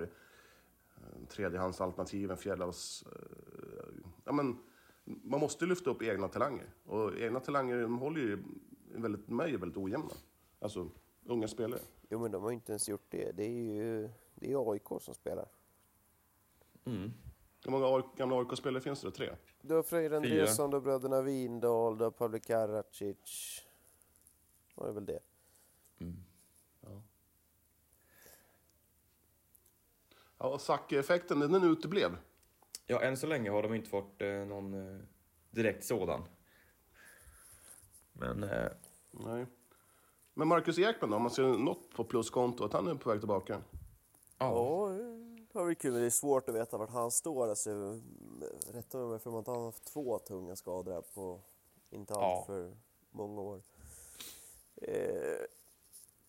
[0.96, 3.02] eh, tredjehandsalternativen, fjällavs...
[3.02, 4.58] eh, Ja, men,
[5.04, 6.74] man måste lyfta upp egna talanger.
[6.84, 8.42] Och egna talanger de håller ju
[8.94, 10.14] väldigt, är väldigt ojämna.
[10.60, 10.90] Alltså,
[11.24, 11.80] unga spelare.
[12.10, 13.32] Jo, men de har ju inte ens gjort det.
[13.36, 15.48] Det är ju det är AIK som spelar.
[16.84, 17.12] Mm.
[17.64, 19.10] Hur många AIK gamla AIK-spelare finns det då?
[19.10, 19.30] Tre?
[19.60, 23.62] Du har Frej Andreasson, du har bröderna Windahl, du har Pavle Karacic.
[24.74, 25.20] Ja, det är väl det.
[26.00, 26.24] Mm.
[30.38, 32.16] Ja, Zacke-effekten, den uteblev.
[32.86, 35.00] Ja, än så länge har de inte fått eh, någon eh,
[35.50, 36.24] direkt sådan.
[38.12, 38.68] Men eh,
[39.10, 39.46] Nej.
[40.34, 41.16] Men Marcus Ekman då?
[41.16, 43.62] Om man ser något på pluskonto, att han är på väg tillbaka.
[44.38, 44.92] ja, Ja,
[45.52, 47.48] det har varit kul, men det är svårt att veta vart han står.
[47.48, 48.00] Alltså,
[48.72, 51.40] rätta mig om jag har för att han har haft två tunga skador här på
[51.90, 52.76] inte allt för
[53.10, 53.62] många år.
[54.74, 55.44] Eh,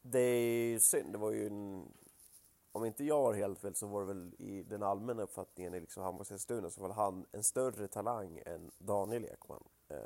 [0.01, 1.91] det är ju synd, det var ju en...
[2.71, 5.79] Om inte jag har helt fel så var det väl i den allmänna uppfattningen i
[5.79, 9.63] liksom handbollshistorien så var väl han en större talang än Daniel Ekman.
[9.87, 9.97] Eh,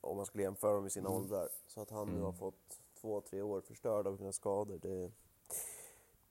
[0.00, 1.48] om man skulle jämföra dem i sina åldrar.
[1.66, 4.78] Så att han nu har fått två, tre år förstörda av sina skador.
[4.82, 5.10] Det,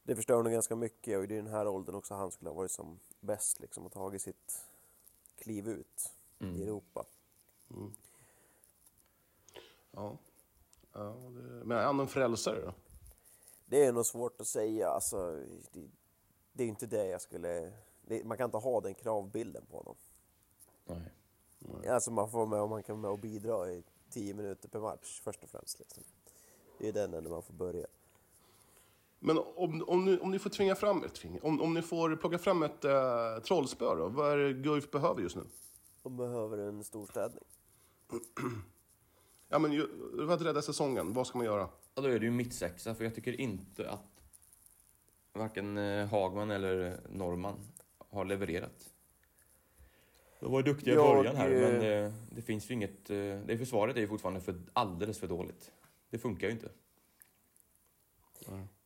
[0.08, 2.72] det förstör nog ganska mycket och i den här åldern också han skulle ha varit
[2.72, 4.65] som bäst liksom och tagit sitt
[5.36, 7.06] kliv ut i Europa.
[9.91, 10.17] Ja.
[10.93, 11.65] ja det...
[11.65, 12.74] Men är han en frälsare då?
[13.65, 15.89] Det är nog svårt att säga, alltså det,
[16.54, 17.74] det är inte det jag skulle...
[18.02, 19.96] Det, man kan inte ha den kravbilden på honom.
[21.60, 21.89] nej.
[21.89, 25.22] Alltså man får med om man kan med och bidra i 10 minuter per match
[25.24, 25.80] först och främst.
[25.80, 26.04] Liksom.
[26.80, 27.88] Det är den änden man får börja.
[29.20, 32.38] Men om, om, ni, om ni får tvinga fram ett om, om ni får plocka
[32.38, 32.92] fram ett uh,
[33.44, 34.08] trollspö då?
[34.08, 35.44] Vad är det Guif behöver just nu?
[36.04, 37.44] De behöver en storstädning.
[39.50, 41.70] Ja, men ju, för att rädda säsongen, vad ska man göra?
[41.94, 44.22] Och då är det ju mittsexa, för jag tycker inte att
[45.34, 47.56] varken eh, Hagman eller Norman
[48.10, 48.90] har levererat.
[50.40, 53.10] De var duktiga i Jag, början här, eh, men det, det finns ju inget...
[53.10, 55.72] eh, Det försvaret är ju fortfarande för, alldeles för dåligt.
[56.10, 56.70] Det funkar ju inte.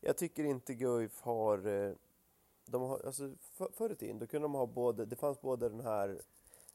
[0.04, 1.66] Jag tycker inte Guif har...
[1.66, 1.92] eh,
[2.64, 5.68] de har, alltså, för, förr i tiden då kunde de ha både, det fanns både
[5.68, 6.22] den här,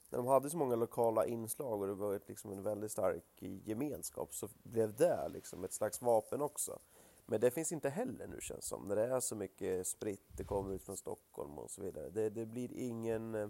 [0.10, 4.34] när de hade så många lokala inslag och det var liksom en väldigt stark gemenskap
[4.34, 6.80] så blev det liksom ett slags vapen också.
[7.26, 10.44] Men det finns inte heller nu känns som, när det är så mycket spritt, det
[10.44, 12.10] kommer ut från Stockholm och så vidare.
[12.10, 13.50] Det, det blir ingen eh,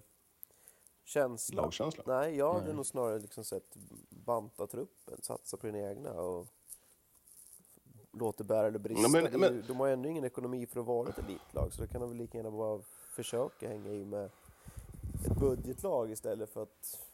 [1.03, 1.61] känsla.
[1.61, 2.03] Lagkänsla?
[2.07, 3.75] Nej, jag hade nog snarare liksom sett
[4.09, 6.47] banta truppen, satsa på den egna och
[8.17, 9.01] låter bära eller brista.
[9.01, 11.81] Ja, men- men- ju, de har ändå ingen ekonomi för att vara ett elitlag så
[11.81, 14.25] då kan de väl lika gärna bara försöka hänga i med
[15.25, 17.07] ett budgetlag istället för att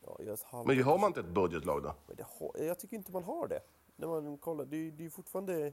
[0.00, 0.66] ja, göra ett halvt...
[0.66, 1.94] Men har man inte ett budgetlag då?
[2.38, 3.60] Har, jag tycker inte man har det.
[3.96, 5.72] När man kollar, det, är- ju fortfarande...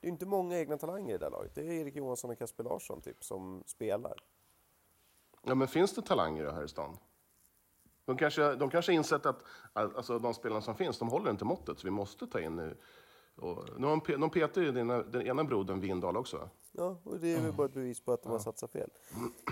[0.00, 1.54] Det är inte många egna talanger i det här laget.
[1.54, 4.14] Det är Erik Johansson och Kasper Larsson typ som spelar.
[5.42, 6.96] Ja, men finns det talanger här i stan?
[8.04, 11.78] De kanske, de kanske insett att alltså, de spelarna som finns, de håller inte måttet,
[11.78, 12.76] så vi måste ta in nu.
[13.36, 16.50] Och, nu har de, de petar ju den, den ena brodern Vindal också.
[16.72, 18.90] Ja, och det är väl bara ett bevis på att de har satsat fel.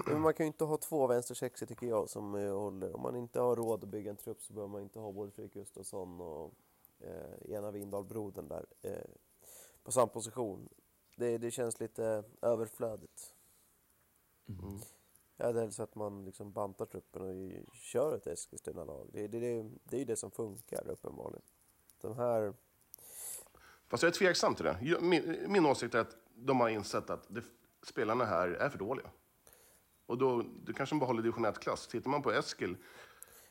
[0.07, 2.97] Men man kan ju inte ha två vänstersexor tycker jag som eh, håller.
[2.97, 5.31] Om man inte har råd att bygga en trupp så behöver man inte ha både
[5.31, 6.55] Fredrik Gustafsson och
[7.01, 9.11] eh, ena Vindal-brodern där eh,
[9.85, 10.69] på samma position.
[11.17, 13.35] Det, det känns lite överflödigt.
[15.37, 19.11] Jag hade hellre sett att man liksom bantar truppen och kör ett Eskilstuna-lag.
[19.13, 21.43] Det, det, det, det är ju det som funkar uppenbarligen.
[22.01, 22.55] De här...
[23.93, 24.99] Fast jag är tveksam till det.
[25.01, 27.43] Min, min åsikt är att de har insett att det,
[27.83, 29.11] spelarna här är för dåliga.
[30.07, 31.87] Och då det kanske de bara håller division 1-klass.
[31.87, 32.77] Tittar man på Eskil,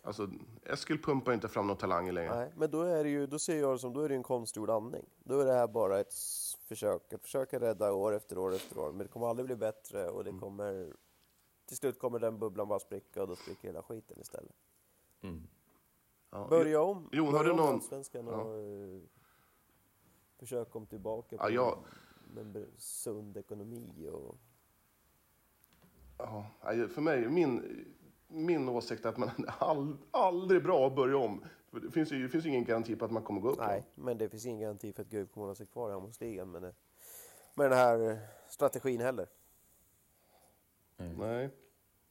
[0.01, 0.29] alltså
[0.63, 2.35] Eskil pumpar inte fram några talanger längre.
[2.35, 4.23] Nej, men då är det ju, då ser jag det som, då är det en
[4.23, 5.05] konstgjord andning.
[5.23, 6.13] Då är det här bara ett
[6.67, 8.91] försök, att försöka rädda år efter år efter år.
[8.91, 10.93] Men det kommer aldrig bli bättre och det kommer,
[11.65, 14.55] till slut kommer den bubblan bara spricka och då spricker hela skiten istället.
[16.31, 16.47] Ja.
[16.49, 19.01] Börja om, Jo, har du någon- Allsvenskan och eh,
[20.41, 21.77] försök komma tillbaka Ja, på jag-
[22.33, 24.37] med en sund ekonomi och
[26.17, 26.45] Ja,
[26.93, 27.85] för mig, min,
[28.27, 31.45] min åsikt är att man all, aldrig bra att börja om.
[31.71, 33.59] För Det finns det finns ingen garanti på att man kommer gå upp.
[33.59, 36.51] Nej, men det finns ingen garanti för att Guif kommer hålla sig kvar i handbollsligan
[36.51, 36.61] med,
[37.53, 39.27] med den här strategin heller.
[40.97, 41.49] Nej.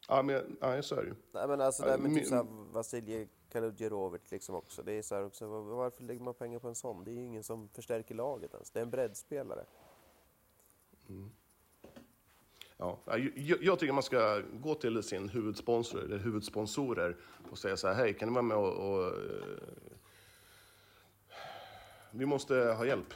[0.08, 1.14] Ja, men, nej, så är det ju.
[1.32, 4.82] Nej men alltså det Ja, här med typ såhär Vasilij Kaludjerovic liksom också.
[4.82, 7.04] Det är så här också, var- varför lägger man pengar på en sån?
[7.04, 8.70] Det är ju ingen som förstärker laget ens.
[8.70, 9.64] Det är en breddspelare.
[12.76, 17.16] Ja, jag, jag tycker man ska gå till sin huvudsponsor, eller huvudsponsorer
[17.50, 18.72] och säga så här, hej, kan ni vara med och...
[18.92, 19.42] och eh,
[22.10, 23.14] vi måste ha hjälp.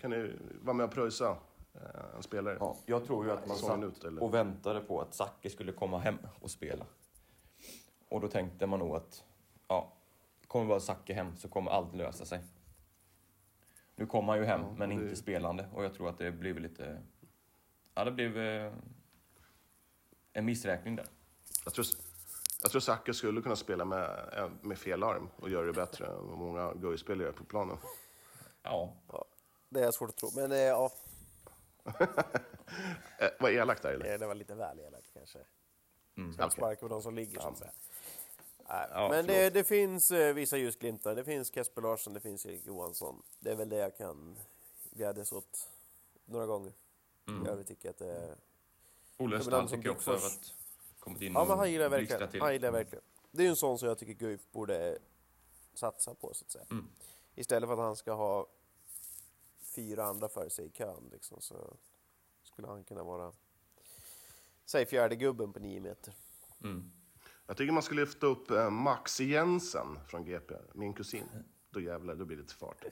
[0.00, 1.36] Kan ni vara med och pröjsa
[1.74, 2.56] eh, en spelare?
[2.60, 4.22] Ja, jag tror ju att man satt ut, eller?
[4.22, 6.86] och väntade på att Zacke skulle komma hem och spela.
[8.08, 9.24] Och då tänkte man nog att,
[9.68, 9.92] ja,
[10.46, 12.40] kommer bara Zacke hem så kommer allt lösa sig.
[13.96, 15.68] Nu kom han ju hem, men det- inte spelande.
[15.74, 17.02] Och jag tror att det blev lite...
[17.94, 18.72] Ja, det blev eh,
[20.32, 21.06] en missräkning där.
[21.64, 21.86] Jag tror,
[22.62, 26.06] jag tror Zacke skulle kunna spela med, eh, med fel arm och göra det bättre
[26.06, 27.76] än vad många Guif-spelare på planen.
[28.62, 29.24] Ja, Ja,
[29.68, 30.30] det är svårt att tro.
[30.34, 30.90] Men eh, ja,
[33.18, 34.12] Eh, vad elakt där, eller?
[34.12, 35.38] eh, det var lite väl elakt kanske.
[36.16, 36.32] Mm.
[36.32, 37.70] Ska sparka på de som ligger så att säga.
[38.68, 41.14] Nej, Ja, men det, det finns eh, vissa ljusglimtar.
[41.14, 43.22] Det finns Kasper Larsson, det finns Erik Johansson.
[43.40, 44.38] Det är väl det jag kan
[44.90, 45.68] glädjas åt
[46.24, 46.72] några gånger.
[47.28, 47.46] Mm.
[47.46, 48.36] Övrigt tycker jag att det är...
[49.16, 50.20] Olle Östrand tycker jag också har
[50.98, 52.30] kommit in Ja, och men han gillar verkligen.
[52.30, 52.40] till.
[52.40, 53.04] Han gillar verkligen.
[53.30, 54.98] Det är ju en sån som jag tycker Guif borde
[55.74, 56.64] satsa på, så att säga.
[56.70, 56.88] Mm.
[57.34, 58.46] Istället för att han ska ha
[59.60, 61.76] fyra andra för sig i kön, liksom, så
[62.42, 63.32] skulle han kunna vara,
[64.64, 66.14] säg fjärde gubben på nio meter.
[66.62, 66.92] Mm.
[67.46, 71.28] Jag tycker man ska lyfta upp eh, Max Jensen från GP, min kusin.
[71.70, 72.84] Då jävlar, då blir det lite fart.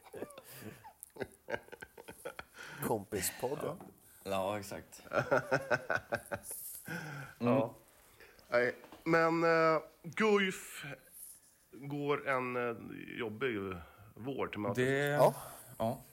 [2.86, 3.76] Kompispodden.
[4.24, 5.02] Ja, exakt.
[7.38, 7.74] Ja.
[8.48, 10.84] Nej, men uh, Guif
[11.72, 12.76] går en uh,
[13.18, 13.56] jobbig
[14.14, 14.76] vår till mötes.
[14.76, 15.08] Det...
[15.08, 15.34] Ja.
[15.78, 16.04] ja.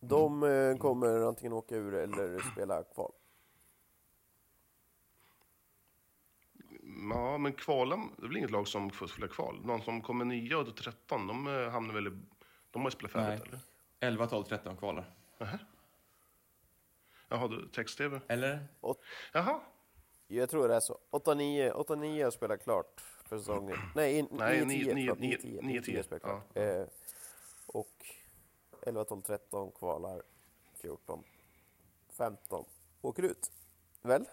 [0.00, 3.12] De eh, kommer antingen åka ur eller spela kval.
[7.10, 9.62] Ja, men kvalan, det är väl inget lag som får spela kval?
[9.66, 12.10] De som kommer 9 och 13, de eh, hamnar väl i...
[12.70, 13.58] De har ju spelat färdigt, eller?
[14.00, 15.14] 11, 12, 13 kvalar.
[17.28, 18.20] Jaha, du, text-tv?
[18.28, 18.66] Eller?
[19.32, 19.60] Jaha.
[20.26, 20.98] Jag tror det är så.
[21.10, 23.76] 8-9 8-9 har spelat klart för säsongen.
[23.94, 24.66] Nej, in- Nej, 9-10.
[24.66, 25.60] nio- förlåt, nio- 9-10.
[25.62, 26.56] nio- 9-10 har spelat klart.
[26.56, 26.84] Eh,
[27.66, 28.06] och
[28.82, 30.22] 11, 12, 13 kvalar.
[30.74, 31.24] 14,
[32.16, 32.64] 15
[33.00, 33.52] åker ut.
[34.02, 34.24] Väl?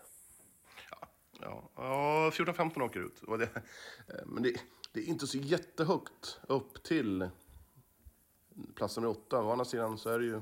[1.41, 3.23] Ja, ja 14-15 åker ut.
[3.39, 4.53] Det, eh, men det,
[4.91, 7.29] det är inte så jättehögt upp till
[8.75, 9.43] plats nummer åtta.
[9.43, 10.41] Å andra sidan så är det ju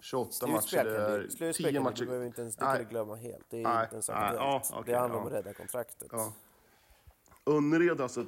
[0.00, 2.00] 28 matcher, Slutspel det kan är det, 10 slutspel kan det, matcher.
[2.00, 3.46] du behöver inte ens, det kan du glömma helt.
[3.50, 4.70] Det är Nej, inte ens aktuellt.
[4.72, 6.08] okej, det handlar om att rädda kontraktet.
[6.12, 6.32] Ja.
[7.46, 8.26] Önnered alltså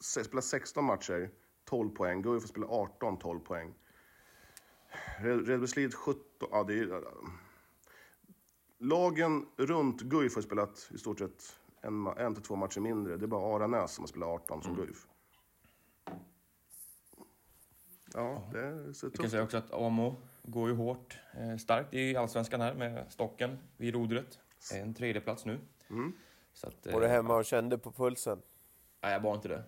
[0.00, 1.30] spelar 16 matcher,
[1.64, 2.22] 12 poäng.
[2.22, 3.74] Guif får spela 18, 12 poäng.
[5.18, 6.22] Red Red Bull Slid 17.
[6.50, 7.02] Ja, det är,
[8.82, 13.16] lagen runt Guif har spelat i stort sett en, en till två matcher mindre.
[13.16, 15.06] Det är bara Aranäs som har spelat 18 som Guif.
[18.14, 21.94] Ja, det ser Vi kan tufft säga också att Amo går ju hårt, eh, starkt
[21.94, 24.38] i allsvenskan här med stocken vid rodret.
[24.74, 25.60] En tredjeplats nu.
[25.90, 26.12] Mm.
[26.52, 28.42] Så att, Var du hemma och kände på pulsen?
[29.02, 29.64] Nej, jag var inte det.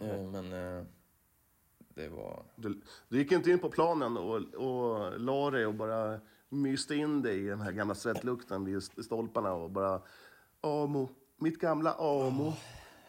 [0.00, 0.84] Eh, men eh,
[1.78, 2.44] det var...
[2.56, 6.20] Du, du gick inte in på planen och, och la dig och bara
[6.50, 10.02] myste in dig i den här gamla svettlukten vid st- stolparna och bara
[10.60, 12.52] Amo, mitt gamla Amo.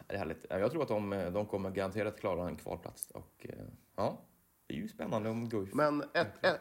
[0.06, 0.46] Det är härligt.
[0.50, 3.10] Ja, Jag tror att de, de kommer garanterat klara en kvalplats.
[3.10, 3.64] Och eh,
[3.96, 4.20] ja,
[4.66, 5.74] det är ju spännande om Guif.
[5.74, 6.60] Men ett, ett,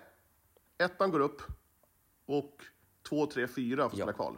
[0.78, 1.42] ettan går upp
[2.26, 2.64] och
[3.10, 4.06] två, tre, fyra får Ja.
[4.06, 4.38] spela kval.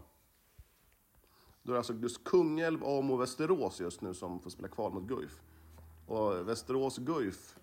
[1.63, 4.93] Då är det alltså just Kungälv, Amo och Västerås just nu som får spela kval
[4.93, 5.41] mot Guif.
[6.07, 7.57] Och Västerås Guif,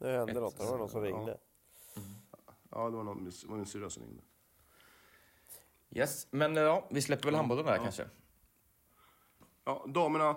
[0.00, 1.10] Det hände Ett, något, det var någon som ja.
[1.10, 1.38] ringde.
[2.70, 4.22] ja det var, någon, det var min syrra som ringde.
[5.90, 8.08] Yes, men eh, ja, vi släpper väl handbollen där kanske.
[9.64, 10.36] Ja, damerna,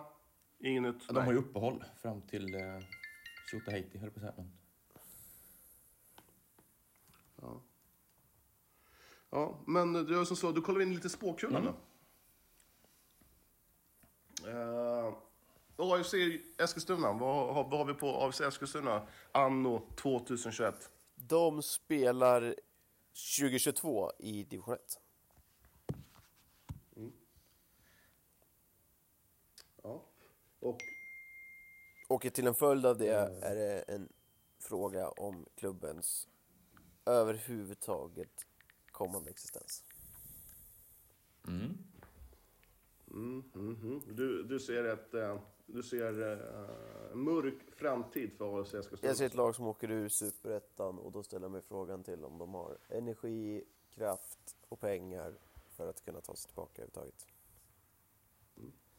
[0.60, 1.04] inget nytt.
[1.08, 2.80] Ja, De har ju uppehåll fram till eh,
[3.52, 4.34] Tjotahejti, höll på att säga.
[4.38, 4.52] Men...
[9.30, 11.76] Ja, men det är som så, du kollar in lite spåkulan då.
[14.50, 14.83] Uh,
[15.76, 16.14] AFC
[16.58, 20.90] Eskilstuna, vad, har- vad har vi på AFC Eskilstuna anno 2021?
[21.16, 22.56] De spelar
[23.38, 25.00] 2022 i division 1.
[29.84, 30.04] Ja.
[30.60, 30.82] Och
[32.08, 33.10] Och till en följd av det
[33.42, 34.10] är det en
[34.60, 36.28] fråga om klubbens
[37.06, 38.46] överhuvudtaget
[38.92, 39.84] kommande existens.
[41.48, 41.78] Mm.
[43.12, 44.16] mm, mm, mm.
[44.16, 46.22] Du, du ser ett eh, du ser
[47.12, 49.10] en mörk framtid för AFC Eskilstuna.
[49.10, 52.26] Jag ser ett lag som åker ur superettan och då ställer jag mig frågan till
[52.26, 55.34] om de har energi, kraft och pengar
[55.70, 57.28] för att kunna ta sig tillbaka överhuvudtaget.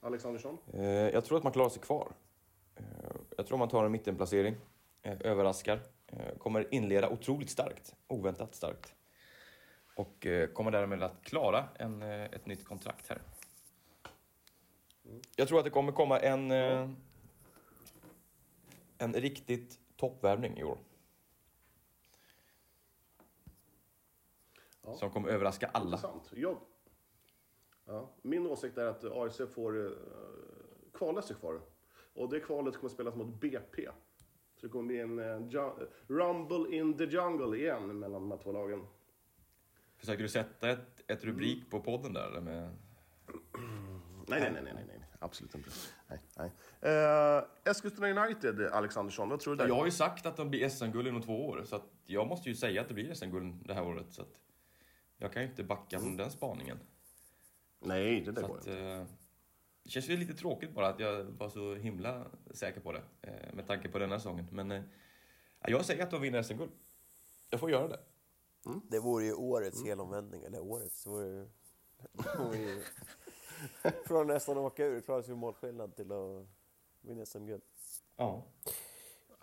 [0.01, 0.59] Alexandersson?
[0.73, 2.13] Eh, jag tror att man klarar sig kvar.
[2.77, 2.85] Eh,
[3.37, 4.55] jag tror man tar en mittenplacering,
[5.03, 8.95] eh, överraskar, eh, kommer inleda otroligt starkt, oväntat starkt.
[9.97, 13.23] Och eh, kommer därmed att klara en, eh, ett nytt kontrakt här.
[15.37, 16.91] Jag tror att det kommer komma en, eh,
[18.99, 20.79] en riktigt toppvärvning i år.
[24.83, 24.95] Ja.
[24.95, 25.85] Som kommer överraska alla.
[25.85, 26.31] Intressant.
[26.35, 26.57] Jag,
[27.85, 29.93] ja, min åsikt är att AFC får uh,
[30.93, 31.61] kvala sig kvar.
[32.15, 33.89] Och det kvalet kommer spelas mot BP.
[34.57, 38.53] Så det kommer bli en ju- rumble in the jungle igen mellan de här två
[38.53, 38.87] lagen.
[39.97, 42.27] Försöker du sätta ett, ett rubrik på podden där?
[42.29, 42.77] Eller med...
[44.29, 45.09] Nej, nej, nej, nej, nej, nej.
[45.19, 45.71] absolut inte.
[46.09, 46.51] Nej, nej.
[46.93, 49.69] Uh, Eskilstuna United, Alexandersson, vad tror du där?
[49.69, 52.49] Jag har ju sagt att de blir SM-guld inom två år, så att jag måste
[52.49, 54.07] ju säga att det blir SM-guld det här året.
[54.11, 54.41] Så att
[55.17, 56.79] jag kan ju inte backa från den spaningen.
[57.81, 58.81] Nej, det där Så går att, inte.
[58.81, 59.05] eh,
[59.83, 63.55] det känns ju lite tråkigt bara att jag var så himla säker på det, eh,
[63.55, 64.47] med tanke på denna säsongen.
[64.53, 64.83] Men eh,
[65.67, 66.71] jag säger att de vinner SM-guld.
[67.51, 68.01] Jag får göra det.
[68.91, 71.47] Det vore ju årets helomvändning, eller årets, det vore ju...
[72.13, 72.83] Det vore ju
[74.07, 76.47] från att nästan åka ur, klara sig målskillnad till att
[77.01, 77.63] vinna SM-guld.
[78.17, 78.43] Ja.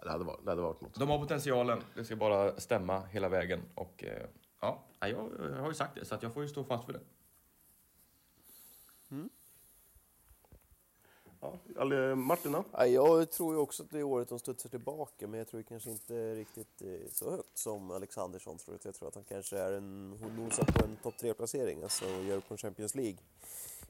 [0.04, 0.96] Det hade varit, det hade varit något.
[1.00, 3.62] De har potentialen, det ska bara stämma hela vägen.
[3.76, 4.28] Och eh,
[4.60, 6.94] ja, jag, jag har ju sagt det, så att jag får ju stå fast för
[6.94, 7.00] det.
[11.42, 12.64] Ja, eller Martin då?
[12.72, 15.62] Ja, jag tror ju också att det är året de studsar tillbaka, men jag tror
[15.62, 18.78] kanske inte riktigt eh, så högt som Alexandersson tror.
[18.84, 22.24] Jag tror att han kanske är en, hon nosar på en topp 3-placering, alltså och
[22.24, 23.18] gör upp på en Champions League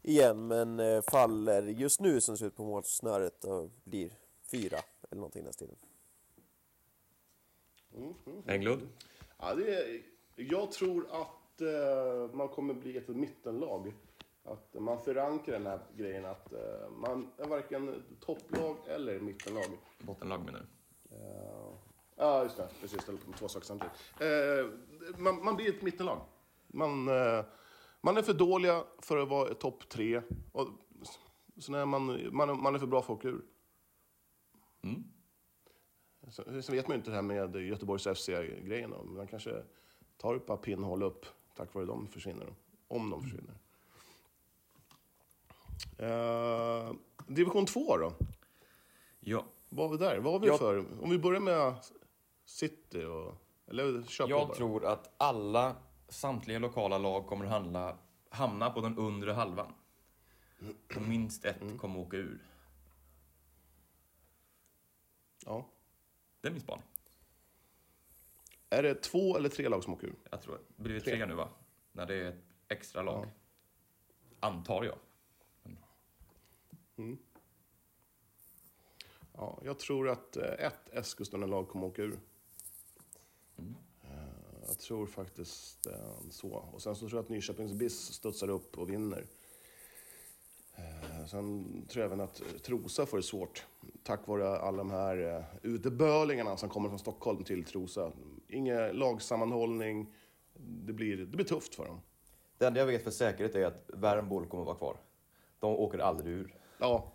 [0.02, 4.14] igen, men eh, faller just nu som ser ut på målsnöret och blir
[4.52, 4.78] fyra
[5.10, 5.76] eller någonting den stilen.
[8.48, 8.90] Englund?
[9.40, 10.02] Ja, det är,
[10.36, 13.94] jag tror att eh, man kommer bli ett mittenlag.
[14.44, 19.78] Att man förankrar den här grejen att eh, man är varken topplag eller mittenlag.
[20.00, 21.16] Bottenlag menar du?
[21.16, 21.74] Eh,
[22.16, 22.68] Ja, just det.
[22.82, 23.94] Precis, ställa på två saker samtidigt.
[24.20, 24.70] Eh,
[25.18, 26.22] man, man blir ett mittenlag.
[26.68, 27.46] Man, eh,
[28.02, 30.22] man är för dåliga för att vara topp tre.
[30.52, 30.68] Och,
[31.58, 33.42] så när man, man, man är för bra för att åka ur.
[34.82, 35.04] Mm.
[36.62, 38.94] Så vet man ju inte det här med Göteborgs FC-grejen.
[39.06, 39.64] Man kanske
[40.18, 41.26] tar ett par pinnhål upp
[41.56, 42.54] tack vare de försvinner.
[42.88, 43.56] Om de försvinner.
[45.98, 46.94] Eh,
[47.28, 48.14] division 2 då?
[49.20, 50.20] Ja, Vad har vi där?
[50.20, 50.78] Vad har vi Jag- för...
[51.04, 51.74] Om vi börjar med
[52.46, 53.34] City och...
[53.68, 54.56] Eller på Jag bara.
[54.56, 55.76] tror att alla,
[56.12, 57.98] samtliga lokala lag kommer att handla,
[58.30, 59.74] hamna på den undre halvan.
[60.96, 61.78] Och minst ett Mm.
[61.78, 62.40] kommer att åka ur.
[65.46, 65.70] Ja.
[66.42, 66.86] Det är min spaning.
[68.70, 70.16] Är det två eller tre lag som åker ur?
[70.32, 71.16] Jag tror det blir det Tre.
[71.16, 71.50] tre nu va?
[71.92, 73.28] När det är ett extra lag.
[74.40, 74.98] Antar jag.
[79.34, 82.20] Ja, jag tror att eh, ett Eskilstuna-lag kommer åka ur.
[84.72, 86.66] Jag tror faktiskt eh, så.
[86.74, 89.26] Och sen så tror jag att Nyköpings BIS studsar upp och vinner.
[90.76, 93.66] Eh, Sen tror jag även att Trosa får det svårt.
[94.04, 98.12] Tack vare alla de här eh, utebölingarna som kommer från Stockholm till Trosa.
[98.48, 100.14] Ingen lagsammanhållning.
[100.60, 102.02] Det blir, det blir tufft för dem.
[102.58, 104.98] Det enda jag vet för säkerhet är att Värmboll kommer att vara kvar.
[105.60, 106.56] De åker aldrig ur.
[106.78, 107.12] Ja.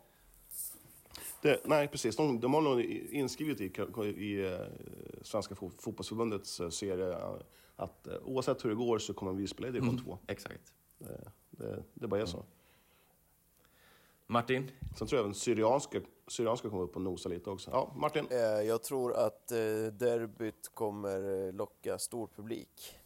[1.47, 2.17] Det, nej, precis.
[2.17, 2.81] De, de har nog
[3.11, 3.65] inskrivet i,
[4.07, 4.61] i eh,
[5.23, 7.35] Svenska fo- fotbollsförbundets eh, serie eh,
[7.77, 10.19] att oavsett hur det går så kommer vi spela i division 2.
[10.27, 10.75] Exakt.
[10.99, 12.45] Det, det, det bara är så.
[14.27, 17.71] Martin, Sen tror jag även Syrianska, Syrianska kommer upp och nosa lite också.
[17.71, 18.27] Ja, Martin?
[18.67, 19.47] Jag tror att
[19.93, 22.99] derbyt kommer locka stor publik.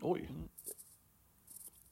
[0.00, 0.28] Oj.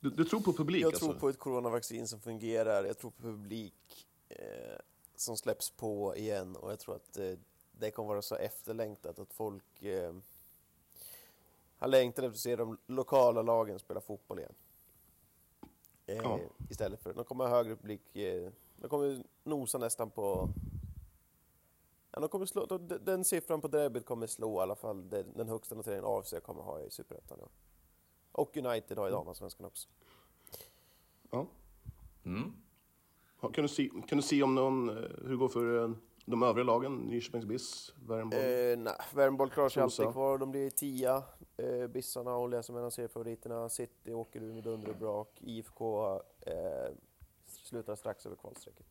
[0.01, 1.07] Du, du tror på publik Jag alltså?
[1.07, 2.85] tror på ett coronavaccin som fungerar.
[2.85, 4.79] Jag tror på publik eh,
[5.15, 7.33] som släpps på igen och jag tror att eh,
[7.73, 10.15] det kommer vara så efterlängtat att folk eh,
[11.79, 14.55] har längtat efter att se de lokala lagen spela fotboll igen.
[16.07, 16.41] Eh, Ja.
[16.71, 20.49] Istället för, de kommer ha högre publik, eh, de kommer nosa nästan på
[22.13, 25.33] Ja, de kommer slå, de, den siffran på derbyt kommer slå i alla fall den,
[25.37, 27.39] den högsta noteringen AFC kommer ha i Superettan.
[27.41, 27.49] Ja.
[28.33, 29.89] Och United har i damallsvenskan också.
[31.31, 31.47] Ja.
[32.25, 32.53] mm.
[33.41, 35.91] Kan, du se, kan du se om någon, eh, hur det går för eh,
[36.25, 36.97] de övriga lagen?
[36.97, 38.39] Nyköpings BIS, Värmboll?
[38.39, 40.39] Eh, nej, Värmboll klarar sig alltid kvar.
[40.39, 41.23] De blir tia.
[41.57, 43.69] Eh, Bissarna håller jag som en av seriefavoriterna.
[43.69, 45.39] City åker ur med dunder och brak.
[45.41, 46.55] IFK eh,
[47.47, 48.87] slutar strax över kvalstrecket.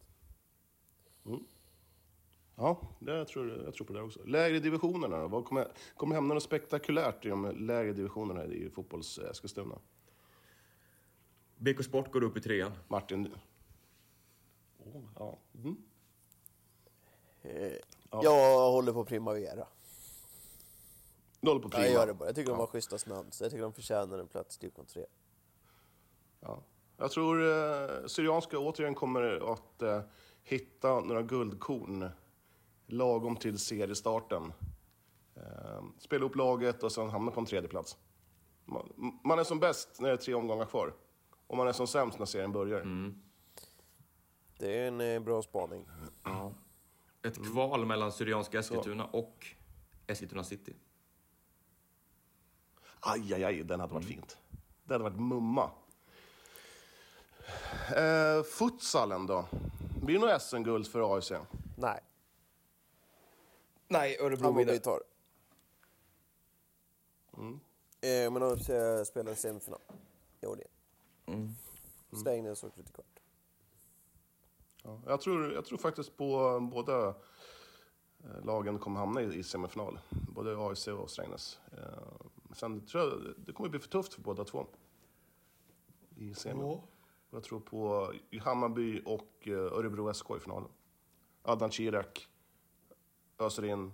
[2.62, 4.20] Ja, det tror jag, tror på det också.
[4.26, 5.28] Lägre divisionerna då?
[5.28, 9.76] Vad kommer, kommer hända något spektakulärt i de lägre divisionerna i fotbolls Eskilstuna?
[11.58, 12.72] BK Sport går upp i trean.
[12.88, 13.30] Martin?
[14.86, 15.38] Oh, ja.
[15.56, 15.78] Mm.
[17.42, 17.72] Eh,
[18.12, 18.20] Ja.
[18.24, 19.68] Jag håller på Primavera.
[21.42, 21.86] Du håller på prima?
[21.86, 22.26] Jag gör det bara.
[22.30, 22.60] Jag tycker de Ja.
[22.64, 25.06] har schyssta namn, så jag tycker de förtjänar en plats i division 3.
[26.40, 26.60] Ja.
[26.98, 30.02] Jag tror eh, Syrianska återigen kommer att eh,
[30.44, 32.10] hitta några guldkorn
[32.92, 34.54] lagom till seriestarten.
[35.36, 37.98] Eh, spela upp laget och sen hamna på en tredje plats.
[38.66, 40.94] Man, man är som bäst när det är tre omgångar kvar.
[41.48, 43.12] Och man är som sämst när serien börjar.
[44.60, 45.86] Det är en eh, bra spaning.
[47.22, 49.48] Ett kval mellan Syrianska Eskilstuna och
[50.08, 50.76] Eskilstuna City.
[53.00, 54.38] Aj, aj, aj, den hade varit fint.
[54.84, 55.72] Det hade varit mumma.
[57.96, 59.46] Eh, futsalen då?
[60.02, 61.32] Blir det något SM-guld för AIC?
[61.78, 62.00] Nej,
[63.92, 65.06] Nej, Örebro Hammarby tar det.
[68.02, 68.70] Eh, men AFC
[69.08, 69.80] spelar semifinal
[70.42, 71.56] i år igen.
[72.12, 73.20] Strängnäs åker till kvart.
[74.84, 80.00] Ja, jag, tror, jag tror faktiskt på båda eh, lagen kommer hamna i, i semifinal.
[80.10, 81.60] Både AIC och Strängnäs.
[81.78, 84.66] Eh, sen tror jag det kommer bli för tufft för båda två.
[86.16, 86.82] I semi.
[87.32, 90.70] Jag tror på Hammarby och eh, Örebro SK i finalen.
[91.42, 92.28] Adnan Kirak
[93.40, 93.92] öser in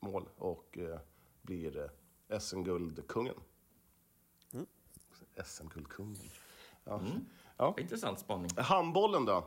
[0.00, 0.98] mål och eh,
[1.42, 1.90] blir
[2.28, 3.34] eh, SM-guldkungen.
[5.44, 6.16] SM-guldkungen.
[6.84, 7.00] Ja.
[7.56, 7.74] Ja.
[7.78, 8.50] Intressant spaning.
[8.56, 9.44] Handbollen då?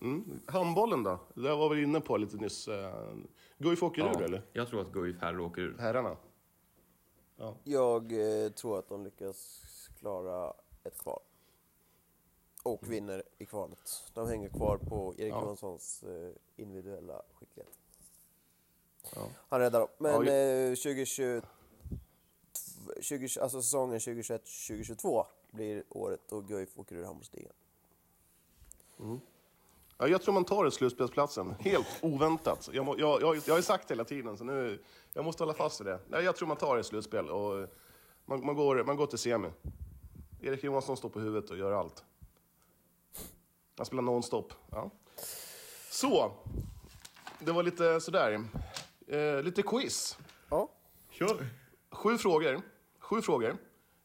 [0.00, 0.40] Mm.
[0.46, 1.18] Handbollen då?
[1.34, 2.68] Det var vi inne på lite nyss.
[2.68, 3.14] Eh,
[3.58, 4.42] Guif åker ur eller?
[4.52, 5.78] Jag tror att Guif här åker ur.
[5.78, 6.16] Herrarna?
[7.64, 9.62] Jag eh, tror att de lyckas
[9.98, 10.54] klara
[10.84, 11.20] ett kval.
[12.62, 14.10] Och vinner i kvalet.
[14.14, 15.40] De hänger kvar på Erik Ja.
[15.40, 17.81] Johanssons eh, individuella skicklighet.
[19.14, 19.28] Ja.
[19.48, 19.88] Han räddar dem.
[19.98, 21.42] Men Ja, eh, 2020,
[23.00, 27.52] 20, alltså säsongen 2021-2022 blir året då Guif åker ur handbollsligan.
[29.98, 31.54] Ja, jag tror man tar slutspelsplatsen.
[31.58, 32.68] Helt oväntat.
[32.72, 34.82] Jag, må, jag, jag, jag har ju sagt hela tiden, så nu,
[35.12, 35.98] jag måste hålla fast vid det.
[36.08, 37.68] Nej, jag tror man tar ett slutspel och
[38.24, 39.48] man, man, går, man går till semi.
[40.42, 42.04] Erik Johansson står på huvudet och gör allt.
[43.76, 44.52] Han spelar nonstop.
[44.70, 44.90] Ja.
[45.90, 46.32] Så,
[47.38, 48.44] det var lite sådär.
[49.12, 50.18] Eh, lite quiz.
[50.50, 50.70] Ja.
[51.10, 51.46] Kör!
[51.90, 52.62] Sju frågor.
[52.98, 53.56] Sju frågor.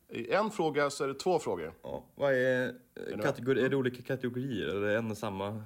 [0.09, 1.73] I en fråga så är det två frågor.
[1.83, 5.63] Ja, vad är, du kategori, är det olika kategorier eller är det en och samma?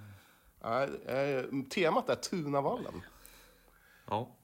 [0.61, 3.01] Ja, eh, temat är Tunavallen.
[4.09, 4.35] Ja.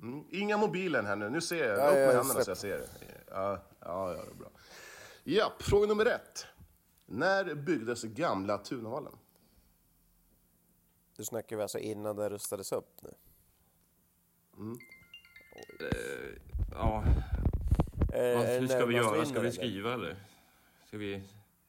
[0.00, 0.24] Mm.
[0.30, 1.30] Inga mobilen här nu.
[1.30, 1.78] Nu ser jag.
[1.78, 2.88] Ja, Upp med händerna så jag ser det.
[3.30, 4.50] Ja, ja, ja, det är bra.
[5.24, 6.46] Ja, fråga nummer ett.
[7.06, 9.12] När byggdes gamla Tunavallen?
[11.16, 13.10] Du snackar vi alltså innan den rustades upp nu?
[16.72, 17.04] Ja.
[18.14, 19.24] Eh, Vad, hur ska vi göra?
[19.24, 20.16] Ska vi skriva eller?
[20.86, 21.22] Ska vi...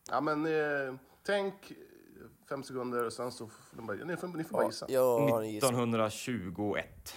[0.10, 1.54] Ja, men eh, tänk
[2.50, 4.86] fem sekunder och sen så får ni bara, ni får, ni får bara Ja, gissa.
[4.90, 5.70] jag har en gissning.
[5.70, 7.16] 1921.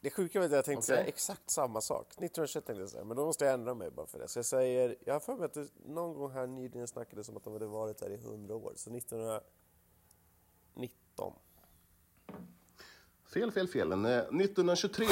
[0.00, 0.96] Det sjuka var att jag tänkte Okej.
[0.96, 2.06] säga exakt samma sak.
[2.08, 4.28] 1921 tänkte jag säga, men då måste jag ändra mig bara för det.
[4.28, 7.36] Så jag säger, jag har för mig att det någon gång här nyligen snackades om
[7.36, 8.72] att de hade varit där i 100 år.
[8.76, 11.32] Så 1919.
[13.34, 13.92] Fel, fel, fel.
[13.92, 15.06] Eh, 1923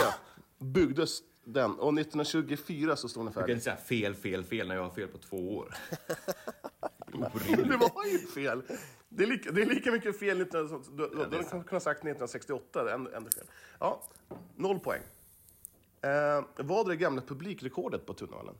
[0.58, 3.52] byggdes den och 1924 så stod den Du kan färdig.
[3.52, 5.74] inte säga fel, fel, fel när jag har fel på två år.
[7.68, 8.62] Det var ju fel!
[9.08, 11.80] Det är lika, det är lika mycket fel 19, du, du, du hade kunnat ha
[11.80, 13.44] sagt 1968, ändå, ändå fel.
[13.80, 14.02] Ja,
[14.56, 15.02] noll poäng.
[16.00, 18.54] Eh, vad är det gamla publikrekordet på Tunavallen?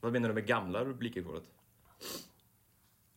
[0.00, 1.44] Vad menar du med gamla publikrekordet?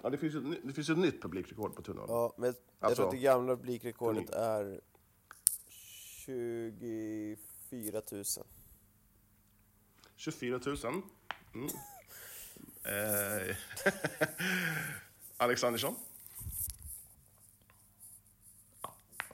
[0.04, 2.16] Ja, det finns ju ett det finns ett nytt publikrekord på Tunavallen.
[2.16, 4.82] Ja, men jag Alltså, tror att det gamla publikrekordet är
[5.78, 8.24] 24 000.
[10.16, 10.78] 24 000.
[11.54, 11.70] Mm.
[12.84, 13.56] Eh,
[15.38, 15.95] Alexandersson?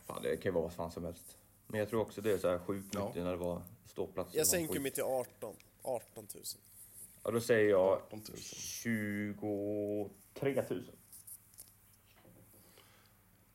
[0.06, 1.38] Fan, det kan ju vara vad fan som helst.
[1.68, 3.12] Men jag tror också det är så här sjukt Ja.
[3.16, 4.38] när det var ståplatser.
[4.38, 5.56] Jag sänker mig till 18.
[5.82, 6.44] 18 000.
[7.26, 8.38] Ja, då säger jag 18 000.
[8.38, 10.92] 23 000.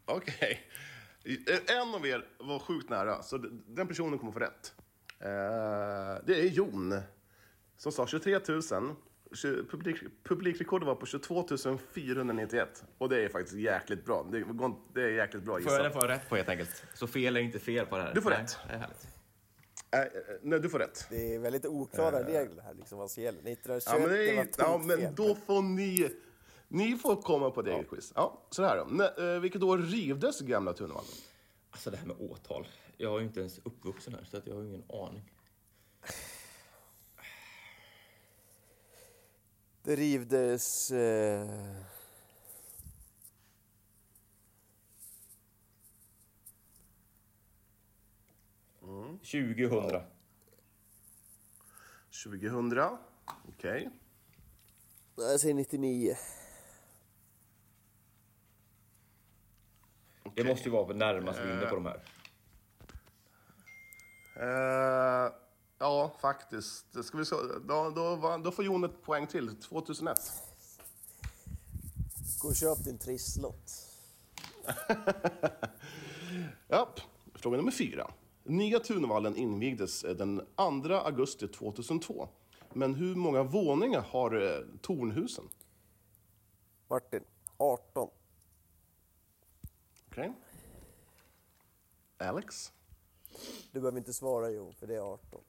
[0.04, 0.60] Okej.
[1.24, 4.74] Eh, En av er var sjukt nära, så den personen kommer få rätt.
[5.20, 7.00] Eh, det är Jon
[7.76, 8.62] som sa 23 000.
[9.30, 11.46] Tju- Publik, publikrekordet var på 22
[11.94, 12.84] 491.
[12.98, 14.26] Och det är faktiskt jäkligt bra.
[14.94, 15.92] Det, är jäkligt bra Får jag, det gissat.
[15.92, 16.84] får jag rätt på helt enkelt.
[16.94, 18.14] Så fel är inte fel på det här.
[18.14, 18.58] Du får Nej, rätt.
[18.68, 19.08] Det är härligt.
[19.92, 20.06] Eh, eh,
[20.42, 21.06] nej, du får rätt.
[21.10, 23.52] Det är väldigt oklara regler här, liksom vad som gäller.
[23.52, 26.16] 1921 Ja, men, det är, ja, men då får ni...
[26.68, 27.82] Ni får komma på det ja.
[27.82, 28.12] quiz.
[28.14, 28.84] Ja, så här då.
[28.84, 31.10] Nä, eh, vilket år rivdes gamla Tunavallen?
[31.70, 32.68] Alltså det här med årtal.
[32.96, 35.32] Jag är ju inte ens uppvuxen här så att jag har ingen aning.
[39.82, 40.90] Det rivdes...
[40.90, 41.48] Eh...
[49.22, 50.02] 2000.
[52.24, 52.98] 2000.
[53.48, 53.90] Okej.
[55.16, 56.16] Jag säger 99.
[60.34, 62.02] Det måste ju vara på närmast vinner på de här.
[64.36, 65.32] Eh,
[65.78, 67.04] ja, faktiskt.
[67.04, 67.36] Ska vi så,
[67.68, 69.56] då, då, då får Jon ett poäng till.
[69.56, 70.18] 2001.
[72.42, 73.70] Gå och köp din trisslott.
[76.68, 76.94] Ja,
[77.34, 78.10] fråga nummer fyra.
[78.44, 82.28] Nya Tunavallen invigdes eh, den 2 augusti 2002.
[82.72, 85.44] Men hur många våningar har eh, tornhusen?
[86.88, 87.24] Martin,
[87.56, 88.10] 18.
[90.08, 90.32] Okej.
[92.18, 92.72] Alex?
[93.72, 95.40] Du behöver inte svara Jo, för det är 18.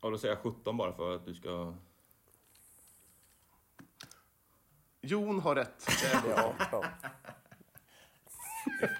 [0.00, 1.74] Ja, då säger jag 17 bara för att du ska...
[5.00, 5.86] Jon har rätt.
[6.24, 6.84] Det är 18.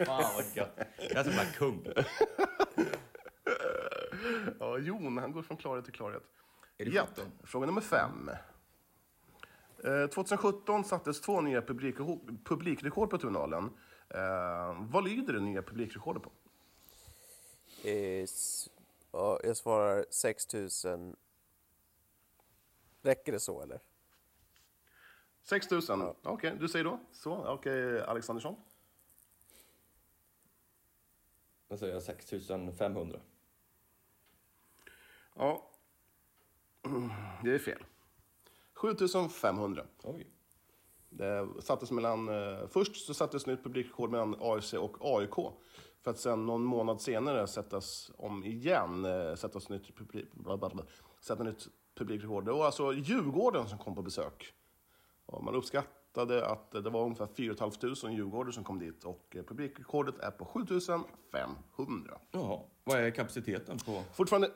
[0.06, 0.78] Fan vad gött.
[0.98, 1.86] Jag är som en kung.
[4.60, 6.22] Ja, Jon, han går från klarhet till klarhet.
[6.78, 7.32] Är det Ja, 17?
[7.44, 8.30] fråga nummer fem.
[9.84, 13.64] Eh, 2017 sattes två nya publikrekord, publikrekord på Tunalen.
[14.08, 16.30] Eh, vad lyder det nya publikrekordet på?
[17.88, 18.68] Eh, s-
[19.12, 20.54] ja, jag svarar 6
[20.84, 21.16] 000.
[23.02, 23.80] Räcker det så eller?
[25.42, 26.14] 6 000.
[26.22, 27.00] Okej, du säger då?
[27.12, 28.56] Så, okej, Alexandersson?
[31.70, 33.20] Då säger jag 6500.
[35.34, 35.70] Ja.
[37.44, 37.84] Det är fel.
[38.74, 39.86] 7500.
[40.02, 40.26] Oj.
[41.08, 45.34] Det sattes mellan, eh, först så sattes nytt publikrekord mellan AFC och AIK.
[46.00, 50.28] För att sen någon månad senare sättas om igen, eh, sättas nytt, publik,
[51.20, 52.44] sätta nytt publikrekord.
[52.44, 54.54] Det var alltså Djurgården som kom på besök.
[55.26, 55.54] Och man
[56.10, 60.30] uppskattade att det var ungefär 4 500 djurgårdare som kom dit och eh, publikrekordet är
[60.30, 62.18] på 7500.
[62.30, 62.60] Jaha.
[62.84, 64.02] Vad är kapaciteten på...
[64.14, 64.50] Fortfarande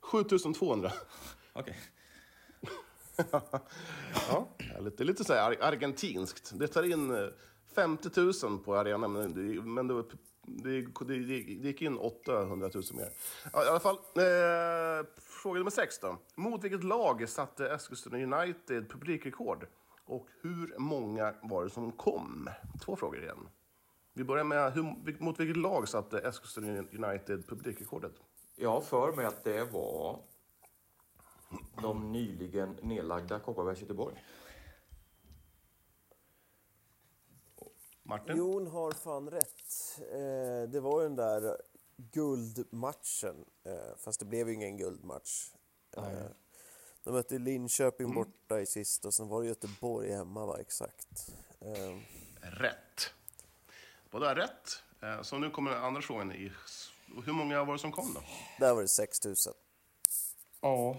[0.00, 0.92] 7200.
[1.52, 1.76] Okej.
[4.28, 4.48] Ja,
[4.80, 6.52] det är lite så här ar- argentinskt.
[6.58, 7.26] Det tar in eh,
[7.74, 9.42] 50 000 på arenan, men det,
[10.62, 11.14] det, det, det
[11.68, 13.08] gick in 800 000 mer.
[13.52, 15.06] Ja, I alla fall, eh,
[15.42, 16.18] fråga nummer sex då.
[16.34, 19.66] Mot vilket lag satte Eskilstuna United publikrekord?
[20.10, 22.48] Och hur många var det som kom?
[22.84, 23.48] Två frågor igen.
[24.12, 28.12] Vi börjar med, hur, mot vilket lag satte Eskilstuna United publikrekordet?
[28.56, 30.22] Jag har för mig att det var
[31.82, 34.24] de nyligen nedlagda Kopparbergs Göteborg.
[38.02, 38.36] Martin?
[38.36, 39.98] Jon har fan rätt.
[39.98, 41.56] Eh, det var ju den där
[41.96, 45.54] guldmatchen, eh, fast det blev ju ingen guldmatch.
[45.96, 46.02] Eh,
[47.04, 51.28] de mötte Linköping borta i sista och sen var det Göteborg hemma va, exakt.
[51.60, 51.96] Eh,
[52.40, 53.14] Rätt.
[54.10, 54.82] Båda är rätt.
[55.02, 56.32] Eh, Så nu kommer den andra frågan.
[56.32, 56.52] I,
[57.24, 58.20] hur många var det som kom då?
[58.58, 59.52] där var det 6000.
[60.60, 60.96] Ja,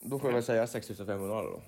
[0.00, 1.62] då får jag väl säga 6500 då.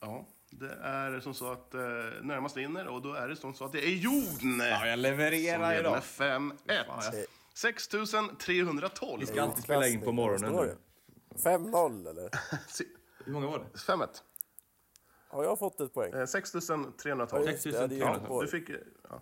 [0.00, 1.80] Ja, det är som så att eh,
[2.22, 5.00] närmast vinner och då är det som så att det är Jon Ja, jag som
[5.02, 6.02] levererar leder idag.
[6.18, 7.26] med 5-1.
[7.54, 9.20] 6312.
[9.20, 10.76] Vi ska alltid spela in på morgonen.
[11.44, 11.70] Vad står det?
[11.70, 12.30] 5-0 eller?
[13.24, 13.64] Hur många var det?
[13.78, 14.08] 5-1.
[15.28, 16.12] Har jag fått ett poäng?
[16.12, 17.44] Eh, 6312.
[17.44, 18.42] Ja, just det, det hade jag Ja, glömt bort.
[18.44, 18.76] du fick, eh,
[19.10, 19.20] ja.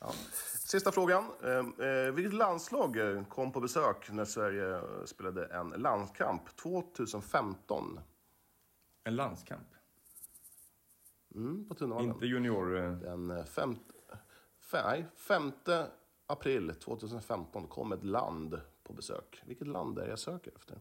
[0.00, 0.12] Ja.
[0.58, 1.24] Sista frågan.
[1.44, 2.96] Eh, eh, vilket landslag
[3.28, 8.00] kom på besök när Sverige spelade en landskamp 2015?
[9.04, 9.68] En landskamp.
[11.34, 12.10] Mm, på Tunavallen.
[12.10, 12.76] Inte junior...
[12.78, 13.76] eh, Den fem,
[14.70, 15.52] fe- nej, 5
[16.26, 19.42] april 2015 kom ett land på besök.
[19.46, 20.80] Vilket land är det jag söker efter?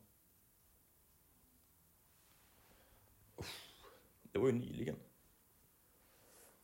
[4.32, 4.96] Det var ju nyligen.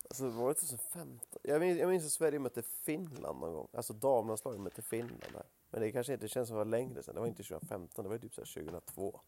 [0.09, 1.39] Alltså var det 2015?
[1.43, 3.68] Jag minns, jag minns att Sverige mötte Finland någon gång.
[3.74, 5.45] Alltså damlandslaget mötte Finland där.
[5.70, 7.15] Men det kanske inte känns som det var längre sedan.
[7.15, 9.20] Det var inte 2015, det var typ så här 2002.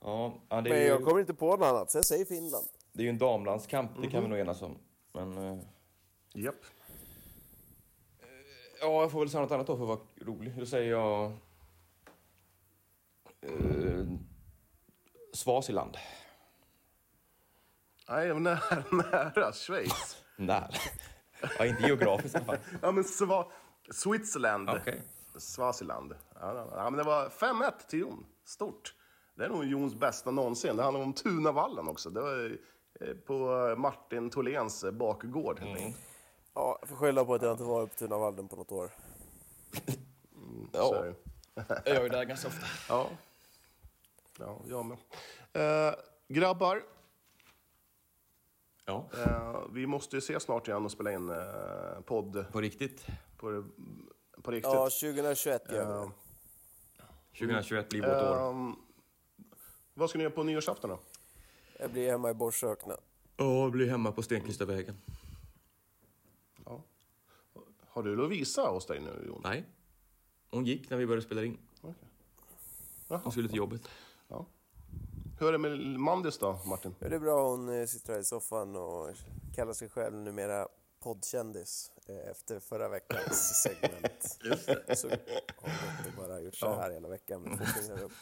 [0.00, 2.66] Ja, ja Men jag ju, kommer inte på något annat, så jag säger Finland.
[2.92, 4.78] det är ju en damlandskamp, det kan vi nog enas om.
[5.12, 5.38] Men...
[5.38, 5.58] eh,
[6.34, 6.64] Japp.
[8.80, 10.58] Ja, jag får väl säga något annat då för att vara rolig.
[10.58, 11.32] Då säger jag...
[13.42, 14.06] Eh,
[15.34, 15.96] Swaziland.
[18.08, 18.58] Nej, nära,
[18.90, 19.52] nära.
[19.52, 20.16] Schweiz.
[20.36, 20.70] Nej.
[21.58, 22.58] Ja, inte geografiskt i alla fall.
[22.82, 23.46] Ja, men Swa
[23.90, 24.70] Switzerland.
[24.70, 25.02] Okej.
[25.38, 26.14] Swaziland.
[26.40, 28.26] Ja, men det var 5-1 till Jon.
[28.44, 28.94] Stort.
[29.34, 30.76] Det är nog Jons bästa någonsin.
[30.76, 32.10] Det handlar om Tunavallen också.
[32.10, 32.58] Det var
[33.00, 35.60] eh, på Martin Tholéns eh, bakgård.
[35.60, 35.96] enkelt.
[36.54, 38.90] Ja, jag får skylla på att jag inte varit på Tunavallen på något år.
[40.72, 41.14] Så är
[41.54, 41.82] Ja, det.
[41.84, 42.66] jag gör ju det ganska ofta.
[42.88, 43.08] Ja.
[44.38, 44.98] Ja, jag med.
[45.88, 45.94] Eh,
[46.28, 46.82] grabbar,
[48.84, 49.08] Ja.
[49.18, 53.06] eh, vi måste ju ses snart igen och spela in eh, podd På riktigt.
[53.36, 53.64] på,
[54.42, 54.72] på riktigt.
[54.72, 56.10] Ja, 2021 gör vi det.
[57.38, 58.50] 2021 blir vårt år.
[58.50, 58.74] Ehm,
[59.94, 60.98] vad ska ni göra på nyårsafton då?
[61.78, 62.96] Jag blir hemma i Borsökna.
[63.36, 64.96] Ja, jag blir hemma på Stenklistervägen.
[66.64, 66.82] Ja.
[67.88, 69.40] Har du Lovisa hos dig nu, Jon?
[69.44, 69.64] Nej.
[70.50, 71.58] Hon gick när vi började spela in.
[71.80, 71.94] Okej.
[73.08, 73.20] Jaha.
[73.22, 73.88] Hon skulle till jobbet.
[75.38, 76.94] Hur är det med Mandis då, Martin?
[76.98, 79.10] Ja, det är bra, hon eh, sitter här i soffan och
[79.54, 80.68] kallar sig själv numera
[81.02, 84.38] poddkändis eh, efter förra veckans segment.
[84.44, 84.96] Just det.
[84.96, 85.16] Så har
[86.04, 88.12] hon bara gjort så här hela veckan med två fingrar upp.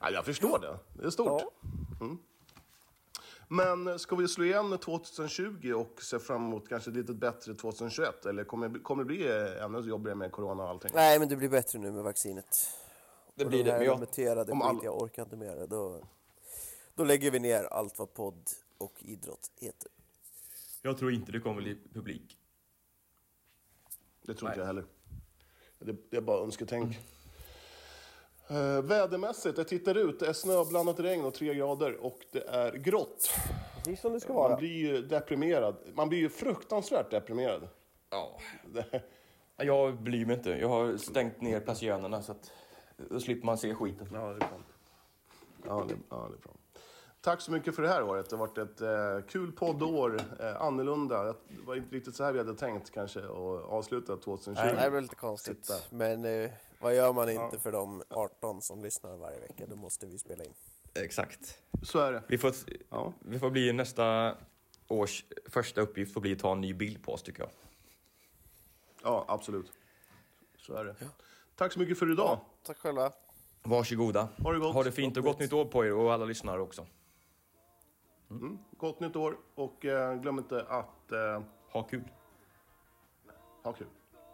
[0.00, 0.78] Ja, jag förstår det.
[0.94, 1.42] Det är stort.
[2.00, 2.16] Ja.
[3.48, 8.26] Men ska vi slå igen 2020 och se fram emot kanske lite bättre 2021?
[8.26, 10.90] Eller kommer, kommer det bli eh, ännu jobbigare med corona och allting?
[10.94, 12.68] Nej, men det blir bättre nu med vaccinet.
[13.36, 13.70] Det blir de det.
[13.70, 15.66] här Men jag, muterade om skit, all- jag orkar inte mer.
[15.66, 16.00] Då,
[16.94, 19.90] då lägger vi ner allt vad podd och idrott heter.
[20.82, 22.38] jag tror inte det kommer bli publik.
[24.22, 24.84] Det tror inte jag heller.
[25.78, 26.98] Det, det är bara önsketänk.
[28.50, 32.72] Uh, vädermässigt, jag tittar ut, det är snöblandat regn och tre grader och det är
[32.72, 33.30] grått.
[33.76, 34.56] Precis som det ska Man vara.
[34.56, 35.76] blir ju deprimerad.
[35.94, 37.68] Man blir ju fruktansvärt deprimerad.
[38.10, 38.40] Ja.
[38.74, 39.02] Det,
[39.56, 40.50] Jag bryr mig inte.
[40.50, 42.50] Jag har stängt ner persiennerna så att
[42.96, 44.08] då slipper man se skiten.
[44.12, 44.60] ja, det är bra.
[45.64, 46.52] Ja, det, ja, det är bra.
[47.20, 48.30] Tack så mycket för det här året.
[48.30, 51.24] Det har varit ett eh, kul poddår, eh, annorlunda.
[51.24, 51.34] Det
[51.66, 53.30] var inte riktigt så här vi hade tänkt kanske att
[53.64, 54.62] avsluta 2020.
[54.64, 55.64] Nej, det blir lite konstigt.
[55.66, 55.96] Sitta.
[55.96, 59.64] Men eh, vad gör man inte för de 18 som lyssnar varje vecka?
[59.68, 60.52] Då måste vi spela in.
[60.94, 61.58] Exakt.
[61.82, 62.22] Så är det.
[62.28, 62.52] Vi får,
[62.90, 63.12] Ja.
[63.20, 64.36] vi får bli nästa
[64.88, 67.50] års första uppgift får bli att ta en ny bild på oss tycker jag.
[69.02, 69.72] ja, absolut.
[70.58, 70.94] Så är det.
[71.56, 72.38] Tack så mycket för idag.
[72.66, 73.12] Tack själva.
[73.62, 74.28] Varsågoda.
[74.42, 74.74] Ha det gott.
[74.74, 76.86] Ha det fint och gott nytt år på er och alla lyssnare också.
[78.30, 78.58] Mm.
[78.76, 81.42] Gott nytt år och eh, glöm inte att eh,
[81.72, 82.04] Ha kul.
[83.62, 83.86] ha kul.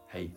[0.08, 0.34] Hej.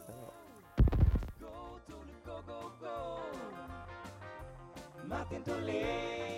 [5.05, 6.34] Martin Tholén